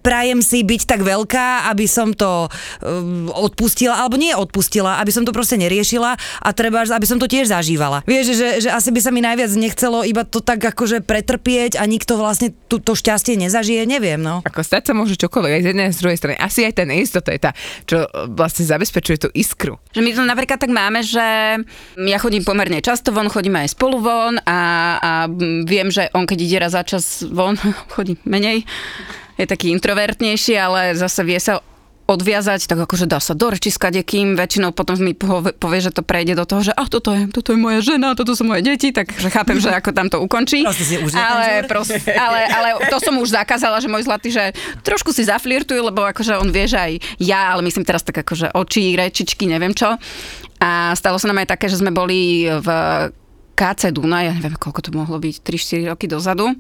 prajem 0.02 0.39
si 0.45 0.62
byť 0.62 0.82
tak 0.86 1.02
veľká, 1.02 1.69
aby 1.73 1.86
som 1.89 2.13
to 2.13 2.45
um, 2.86 3.28
odpustila, 3.34 4.06
alebo 4.06 4.21
nie 4.21 4.32
odpustila, 4.34 5.02
aby 5.02 5.10
som 5.10 5.25
to 5.25 5.34
proste 5.34 5.58
neriešila 5.58 6.15
a 6.17 6.49
treba, 6.54 6.86
aby 6.86 7.08
som 7.08 7.17
to 7.17 7.25
tiež 7.25 7.49
zažívala. 7.49 8.06
Vieš, 8.06 8.25
že, 8.38 8.47
že 8.67 8.69
asi 8.69 8.93
by 8.93 8.99
sa 9.02 9.10
mi 9.10 9.21
najviac 9.25 9.52
nechcelo 9.58 10.06
iba 10.06 10.21
to 10.25 10.39
tak 10.45 10.62
akože 10.62 11.02
pretrpieť 11.02 11.82
a 11.82 11.84
nikto 11.89 12.15
vlastne 12.15 12.54
tú, 12.69 12.78
to 12.78 12.93
šťastie 12.93 13.36
nezažije, 13.38 13.89
neviem, 13.89 14.21
no. 14.21 14.45
Ako 14.45 14.62
stať 14.62 14.91
sa 14.91 14.93
môže 14.93 15.17
čokoľvek 15.17 15.52
aj 15.58 15.62
z 15.62 15.67
jednej 15.73 15.86
a 15.89 15.93
z 15.93 16.02
druhej 16.02 16.17
strany. 16.17 16.36
Asi 16.38 16.65
aj 16.65 16.73
tá 16.78 16.84
neistota 16.86 17.30
je 17.34 17.41
tá, 17.41 17.52
čo 17.89 18.06
vlastne 18.34 18.63
zabezpečuje 18.69 19.17
tú 19.25 19.30
iskru. 19.34 19.82
Že 19.93 20.02
my 20.06 20.10
to 20.13 20.21
napríklad 20.25 20.60
tak 20.62 20.71
máme, 20.71 21.02
že 21.02 21.25
ja 21.97 22.17
chodím 22.21 22.45
pomerne 22.45 22.80
často 22.80 23.10
von, 23.10 23.32
chodíme 23.32 23.65
aj 23.65 23.73
spolu 23.73 23.97
von 24.02 24.38
a, 24.45 24.60
a 25.02 25.12
viem, 25.65 25.89
že 25.89 26.10
on 26.13 26.30
keď 26.30 26.39
ide 26.39 26.58
raz 26.62 26.73
za 26.78 26.84
čas 26.86 27.25
von, 27.25 27.58
chodí 27.93 28.15
menej, 28.23 28.63
je 29.39 29.47
taký 29.47 29.71
introvertnejší, 29.71 30.60
ale 30.60 30.99
zase 30.99 31.23
vie 31.23 31.39
sa 31.39 31.63
odviazať, 32.10 32.65
tak 32.65 32.89
akože 32.89 33.06
dá 33.06 33.21
sa 33.21 33.38
do 33.38 33.54
reči 33.54 33.69
s 33.69 33.78
kadekým, 33.78 34.34
väčšinou 34.34 34.73
potom 34.73 34.97
mi 34.97 35.13
povie, 35.13 35.80
že 35.80 35.93
to 35.93 36.02
prejde 36.02 36.34
do 36.34 36.45
toho, 36.49 36.65
že 36.65 36.73
a 36.73 36.89
toto 36.89 37.13
je, 37.13 37.30
toto 37.30 37.54
je 37.54 37.60
moja 37.62 37.86
žena, 37.86 38.17
toto 38.17 38.34
sú 38.34 38.49
moje 38.49 38.65
deti, 38.65 38.89
takže 38.89 39.30
chápem, 39.30 39.62
že 39.62 39.69
ako 39.69 39.93
tam 39.93 40.10
to 40.10 40.17
ukončí. 40.17 40.65
Ale, 40.65 41.62
žur. 41.62 41.69
proste, 41.69 42.02
ale, 42.10 42.49
ale 42.49 42.67
to 42.89 42.97
som 42.97 43.13
už 43.21 43.30
zakázala, 43.30 43.78
že 43.78 43.86
môj 43.86 44.10
zlatý, 44.10 44.34
že 44.34 44.58
trošku 44.82 45.13
si 45.13 45.30
zaflirtujú, 45.30 45.86
lebo 45.86 46.02
akože 46.10 46.41
on 46.41 46.49
vie, 46.49 46.65
že 46.65 46.82
aj 46.82 46.93
ja, 47.21 47.54
ale 47.54 47.62
myslím 47.69 47.86
teraz 47.86 48.02
tak 48.02 48.25
akože 48.25 48.58
oči, 48.58 48.97
rečičky, 48.97 49.45
neviem 49.45 49.78
čo. 49.78 49.93
A 50.58 50.97
stalo 50.97 51.21
sa 51.21 51.30
nám 51.30 51.45
aj 51.45 51.54
také, 51.56 51.69
že 51.69 51.78
sme 51.78 51.93
boli 51.93 52.49
v 52.49 52.67
KC 53.54 53.93
Duna, 53.93 54.25
ja 54.25 54.34
neviem, 54.34 54.58
koľko 54.58 54.82
to 54.82 54.91
mohlo 54.97 55.21
byť, 55.21 55.45
3-4 55.45 55.93
roky 55.93 56.10
dozadu. 56.10 56.58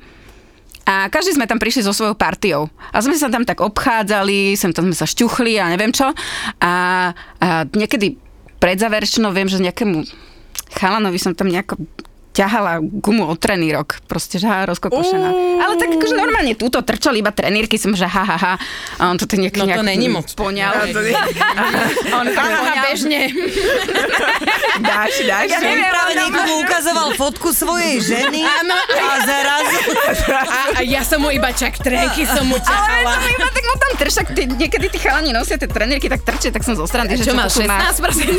A 0.89 1.05
každý 1.13 1.37
sme 1.37 1.45
tam 1.45 1.61
prišli 1.61 1.85
so 1.85 1.93
svojou 1.93 2.17
partiou. 2.17 2.65
A 2.89 2.97
sme 3.05 3.13
sa 3.13 3.29
tam 3.29 3.45
tak 3.45 3.61
obchádzali, 3.61 4.57
sem 4.57 4.73
tam 4.73 4.89
sme 4.89 4.97
sa 4.97 5.05
šťuchli 5.05 5.61
a 5.61 5.69
neviem 5.69 5.93
čo. 5.93 6.09
A, 6.57 6.73
a 7.37 7.47
niekedy 7.77 8.17
pred 8.57 8.81
viem, 9.29 9.45
že 9.45 9.61
nejakému 9.61 10.01
chalanovi 10.73 11.21
som 11.21 11.37
tam 11.37 11.53
nejako 11.53 11.77
ťahala 12.39 12.79
gumu 12.79 13.27
od 13.27 13.35
trenírok, 13.35 13.99
proste, 14.07 14.39
že 14.39 14.47
ha, 14.47 14.63
rozkokošená. 14.63 15.29
Ale 15.59 15.75
tak 15.75 15.91
akože 15.91 16.15
normálne 16.15 16.55
túto 16.55 16.79
trčali 16.79 17.19
iba 17.19 17.35
trenírky, 17.35 17.75
som, 17.75 17.91
že 17.91 18.07
ha, 18.07 18.23
ha, 18.23 18.37
ha. 18.39 18.53
A 18.95 19.11
on 19.11 19.19
to 19.19 19.27
nejak, 19.35 19.59
No 19.59 19.67
to 19.67 19.83
nejak 19.83 19.83
není 19.83 20.07
moc. 20.07 20.31
Poňal. 20.31 20.71
On 22.15 22.25
to 22.25 22.39
poňal. 22.39 22.85
bežne. 22.87 23.27
Dáš, 24.79 25.19
dáš. 25.27 25.51
Ja 25.51 25.59
neviem, 25.59 25.91
Práve 25.91 26.11
niekomu 26.15 26.53
ukazoval 26.63 27.07
fotku 27.19 27.51
svojej 27.51 27.99
ženy 27.99 28.47
a 28.87 29.11
zrazu... 29.19 29.77
A, 30.29 30.79
a 30.79 30.81
ja 30.85 31.01
som 31.03 31.19
mu 31.19 31.33
iba 31.33 31.49
čak 31.51 31.75
trenky 31.77 32.23
som 32.23 32.45
mu 32.45 32.55
Ale 32.55 32.63
ťahala. 32.63 33.11
to 33.17 33.27
iba 33.27 33.47
tak 33.49 33.63
mu 33.65 33.75
tam 33.75 33.91
tršak, 33.97 34.27
ty, 34.31 34.41
niekedy 34.47 34.87
tí 34.87 34.99
chalani 35.01 35.33
nosia 35.33 35.57
tie 35.57 35.67
trenírky, 35.67 36.07
tak 36.07 36.21
trčia, 36.23 36.49
tak 36.49 36.63
som 36.63 36.77
zo 36.77 36.85
strany. 36.85 37.17
že 37.17 37.27
Čo 37.27 37.35
mal, 37.35 37.49
to 37.49 37.59
tu 37.59 37.67
má. 37.67 37.83
16 37.91 37.99
prosím? 37.99 38.29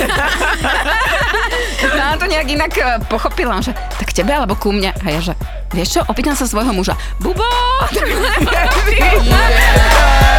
No 1.82 2.02
a 2.04 2.14
to 2.16 2.24
nejak 2.24 2.48
inak 2.48 2.72
eh, 2.72 2.86
pochopila, 3.04 3.60
že 3.60 3.74
tak 3.98 4.14
tebe 4.14 4.30
alebo 4.30 4.54
ku 4.54 4.70
mne. 4.70 4.94
A 4.94 5.06
ja 5.10 5.20
že, 5.22 5.34
vieš 5.74 5.98
čo, 5.98 6.00
opýtam 6.06 6.38
sa 6.38 6.46
svojho 6.46 6.70
muža. 6.70 6.94
Bubo! 7.18 7.46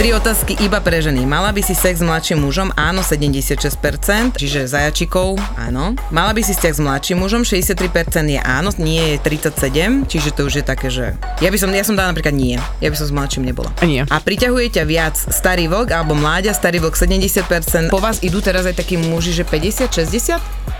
Tri 0.00 0.16
otázky 0.16 0.56
iba 0.64 0.80
pre 0.80 0.96
ženy. 1.04 1.28
Mala 1.28 1.52
by 1.52 1.60
si 1.60 1.76
sex 1.76 2.00
s 2.00 2.00
mladším 2.00 2.40
mužom? 2.40 2.72
Áno, 2.72 3.04
76%, 3.04 3.60
čiže 4.32 4.64
zajačikov, 4.64 5.36
áno. 5.60 5.92
Mala 6.08 6.32
by 6.32 6.40
si 6.40 6.56
vzťah 6.56 6.72
s 6.72 6.80
mladším 6.80 7.20
mužom? 7.20 7.44
63% 7.44 8.32
je 8.32 8.40
áno, 8.40 8.72
nie 8.80 9.20
je 9.20 9.20
37, 9.20 10.08
čiže 10.08 10.32
to 10.32 10.48
už 10.48 10.56
je 10.56 10.64
také, 10.64 10.88
že... 10.88 11.20
Ja 11.44 11.52
by 11.52 11.58
som, 11.60 11.68
ja 11.76 11.84
som 11.84 12.00
dala 12.00 12.16
napríklad 12.16 12.32
nie. 12.32 12.56
Ja 12.80 12.88
by 12.88 12.96
som 12.96 13.06
s 13.06 13.12
mladším 13.12 13.44
nebola. 13.44 13.68
Nie. 13.84 14.08
A 14.08 14.16
priťahuje 14.24 14.80
ťa 14.80 14.84
viac 14.88 15.20
starý 15.20 15.68
vlk 15.68 15.92
alebo 15.92 16.16
mláďa, 16.16 16.56
starý 16.56 16.80
vlk 16.80 16.96
70%. 16.96 17.92
Po 17.92 18.00
vás 18.00 18.24
idú 18.24 18.40
teraz 18.40 18.64
aj 18.64 18.80
takí 18.80 18.96
muži, 18.96 19.36
že 19.36 19.44
50, 19.44 20.00
60? 20.00 20.79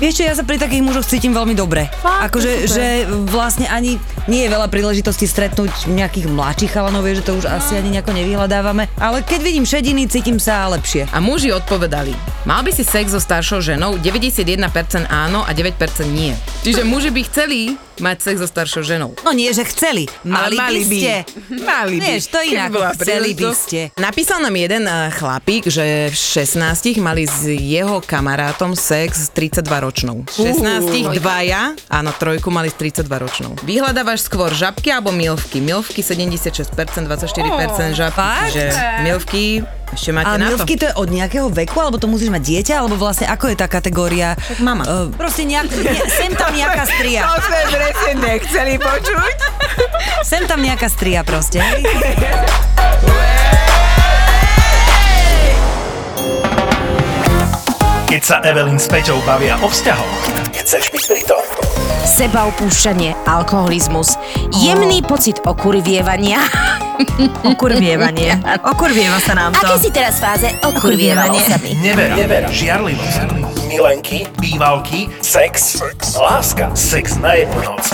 Vieš 0.00 0.16
čo, 0.16 0.24
ja 0.24 0.32
sa 0.32 0.48
pri 0.48 0.56
takých 0.56 0.80
mužoch 0.80 1.04
cítim 1.04 1.36
veľmi 1.36 1.52
dobre. 1.52 1.84
akože, 2.00 2.64
že 2.64 3.04
vlastne 3.28 3.68
ani 3.68 4.00
nie 4.32 4.48
je 4.48 4.50
veľa 4.50 4.72
príležitostí 4.72 5.28
stretnúť 5.28 5.92
nejakých 5.92 6.24
mladších 6.24 6.72
chalanov, 6.72 7.04
vieš, 7.04 7.20
že 7.20 7.26
to 7.28 7.32
už 7.36 7.44
asi 7.44 7.76
ani 7.76 8.00
nejako 8.00 8.16
nevyhľadávame. 8.16 8.88
Ale 8.96 9.20
keď 9.20 9.40
vidím 9.44 9.68
šediny, 9.68 10.08
cítim 10.08 10.40
sa 10.40 10.72
lepšie. 10.72 11.04
A 11.12 11.20
muži 11.20 11.52
odpovedali, 11.52 12.16
mal 12.48 12.64
by 12.64 12.72
si 12.72 12.80
sex 12.80 13.12
so 13.12 13.20
staršou 13.20 13.60
ženou? 13.60 14.00
91% 14.00 15.04
áno 15.12 15.44
a 15.44 15.52
9% 15.52 15.76
nie. 16.08 16.32
Čiže 16.64 16.80
muži 16.80 17.12
by 17.12 17.20
chceli 17.28 17.76
mať 18.00 18.16
sex 18.24 18.36
so 18.40 18.48
staršou 18.48 18.82
ženou. 18.82 19.14
No 19.22 19.30
nie, 19.30 19.52
že 19.52 19.64
chceli. 19.68 20.08
Mali, 20.24 20.56
mali 20.56 20.82
by 20.82 20.88
by. 20.88 20.98
ste. 20.98 21.14
Mali 21.62 21.96
by. 21.96 22.04
Vieš, 22.04 22.22
to 22.32 22.38
inak. 22.42 22.70
Chceli 22.98 23.30
by 23.36 23.48
ste. 23.52 23.80
Napísal 24.00 24.40
nám 24.40 24.54
jeden 24.56 24.84
uh, 24.88 25.12
chlapík, 25.12 25.68
že 25.68 26.08
v 26.10 26.16
16 26.16 26.98
mali 26.98 27.28
s 27.28 27.44
jeho 27.46 28.00
kamarátom 28.00 28.72
sex 28.72 29.26
s 29.26 29.28
32 29.32 29.64
ročnou. 29.68 30.24
16 30.32 31.20
dvaja, 31.20 31.76
áno, 31.92 32.10
trojku 32.16 32.48
mali 32.48 32.72
s 32.72 32.76
32 32.80 33.06
ročnou. 33.06 33.52
Vyhľadávaš 33.62 34.26
skôr 34.26 34.50
žabky 34.50 34.90
alebo 34.90 35.12
milvky? 35.12 35.60
Milvky 35.60 36.00
76%, 36.00 36.72
24% 37.04 37.92
žabky, 37.92 38.16
fakt? 38.16 38.56
čiže 38.56 38.64
milvky 39.04 39.60
ešte 39.90 40.10
máte 40.14 40.30
A 40.30 40.38
na 40.38 40.54
milvky 40.54 40.78
to. 40.78 40.80
to 40.80 40.84
je 40.86 40.94
od 40.96 41.08
nejakého 41.10 41.48
veku, 41.50 41.76
alebo 41.82 41.98
to 41.98 42.06
musíš 42.06 42.30
mať 42.30 42.42
dieťa, 42.46 42.74
alebo 42.78 42.94
vlastne 42.94 43.26
ako 43.26 43.50
je 43.50 43.56
tá 43.58 43.66
kategória? 43.66 44.38
mama. 44.62 44.86
Uh, 44.86 45.06
proste 45.14 45.42
nejak, 45.42 45.66
ne, 45.70 45.98
sem 46.06 46.30
tam 46.34 46.54
nejaká 46.54 46.86
stria. 46.86 47.26
To 47.26 47.38
sme 47.42 47.60
presne 47.74 48.12
nechceli 48.22 48.74
počuť. 48.78 49.36
Sem 50.22 50.42
tam 50.46 50.62
nejaká 50.62 50.86
stria 50.86 51.26
proste. 51.26 51.58
Keď 58.10 58.22
sa 58.26 58.42
Evelyn 58.42 58.74
s 58.74 58.90
Peťou 58.90 59.22
bavia 59.22 59.54
o 59.62 59.70
vzťahoch, 59.70 60.14
chceš 60.58 60.90
byť 60.90 61.04
pri 61.06 61.22
tom. 61.30 61.44
Seba 62.02 62.50
opúšťanie, 62.50 63.14
alkoholizmus, 63.22 64.18
jemný 64.58 64.98
pocit 65.06 65.38
okurvievania. 65.46 66.42
Okurvievanie. 67.44 68.36
Okurvieva 68.64 69.18
sa 69.20 69.32
nám 69.32 69.56
to. 69.56 69.64
Aké 69.64 69.74
si 69.80 69.90
teraz 69.90 70.20
fáze 70.20 70.48
okurvieva 70.60 71.28
Okurvievanie. 71.28 71.40
Nevera, 71.80 72.14
Nevera. 72.16 72.48
žiarlivosť, 72.52 73.16
milenky, 73.68 74.28
bývalky, 74.36 75.08
sex, 75.24 75.80
láska, 76.16 76.72
sex 76.76 77.16
na 77.20 77.36
jednu 77.38 77.60
noc. 77.64 77.84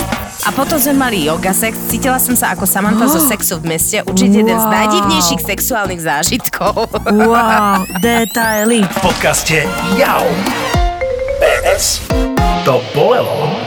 A 0.47 0.53
potom 0.55 0.79
sme 0.79 0.95
mali 0.95 1.27
yoga 1.27 1.51
sex, 1.51 1.75
cítila 1.91 2.15
som 2.23 2.31
sa 2.31 2.55
ako 2.55 2.63
Samantha 2.63 3.07
zo 3.11 3.19
sexu 3.31 3.59
v 3.59 3.75
meste, 3.75 3.99
určite 4.07 4.43
jeden 4.43 4.55
z 4.55 4.67
najdivnejších 4.67 5.41
sexuálnych 5.43 5.99
zážitkov. 5.99 6.87
Wow, 7.11 7.83
detaily. 7.99 8.87
V 8.87 8.99
podcaste 9.03 9.67
Jau. 9.99 10.23
PS. 11.43 11.99
To 12.63 12.79
bolelo. 12.95 13.66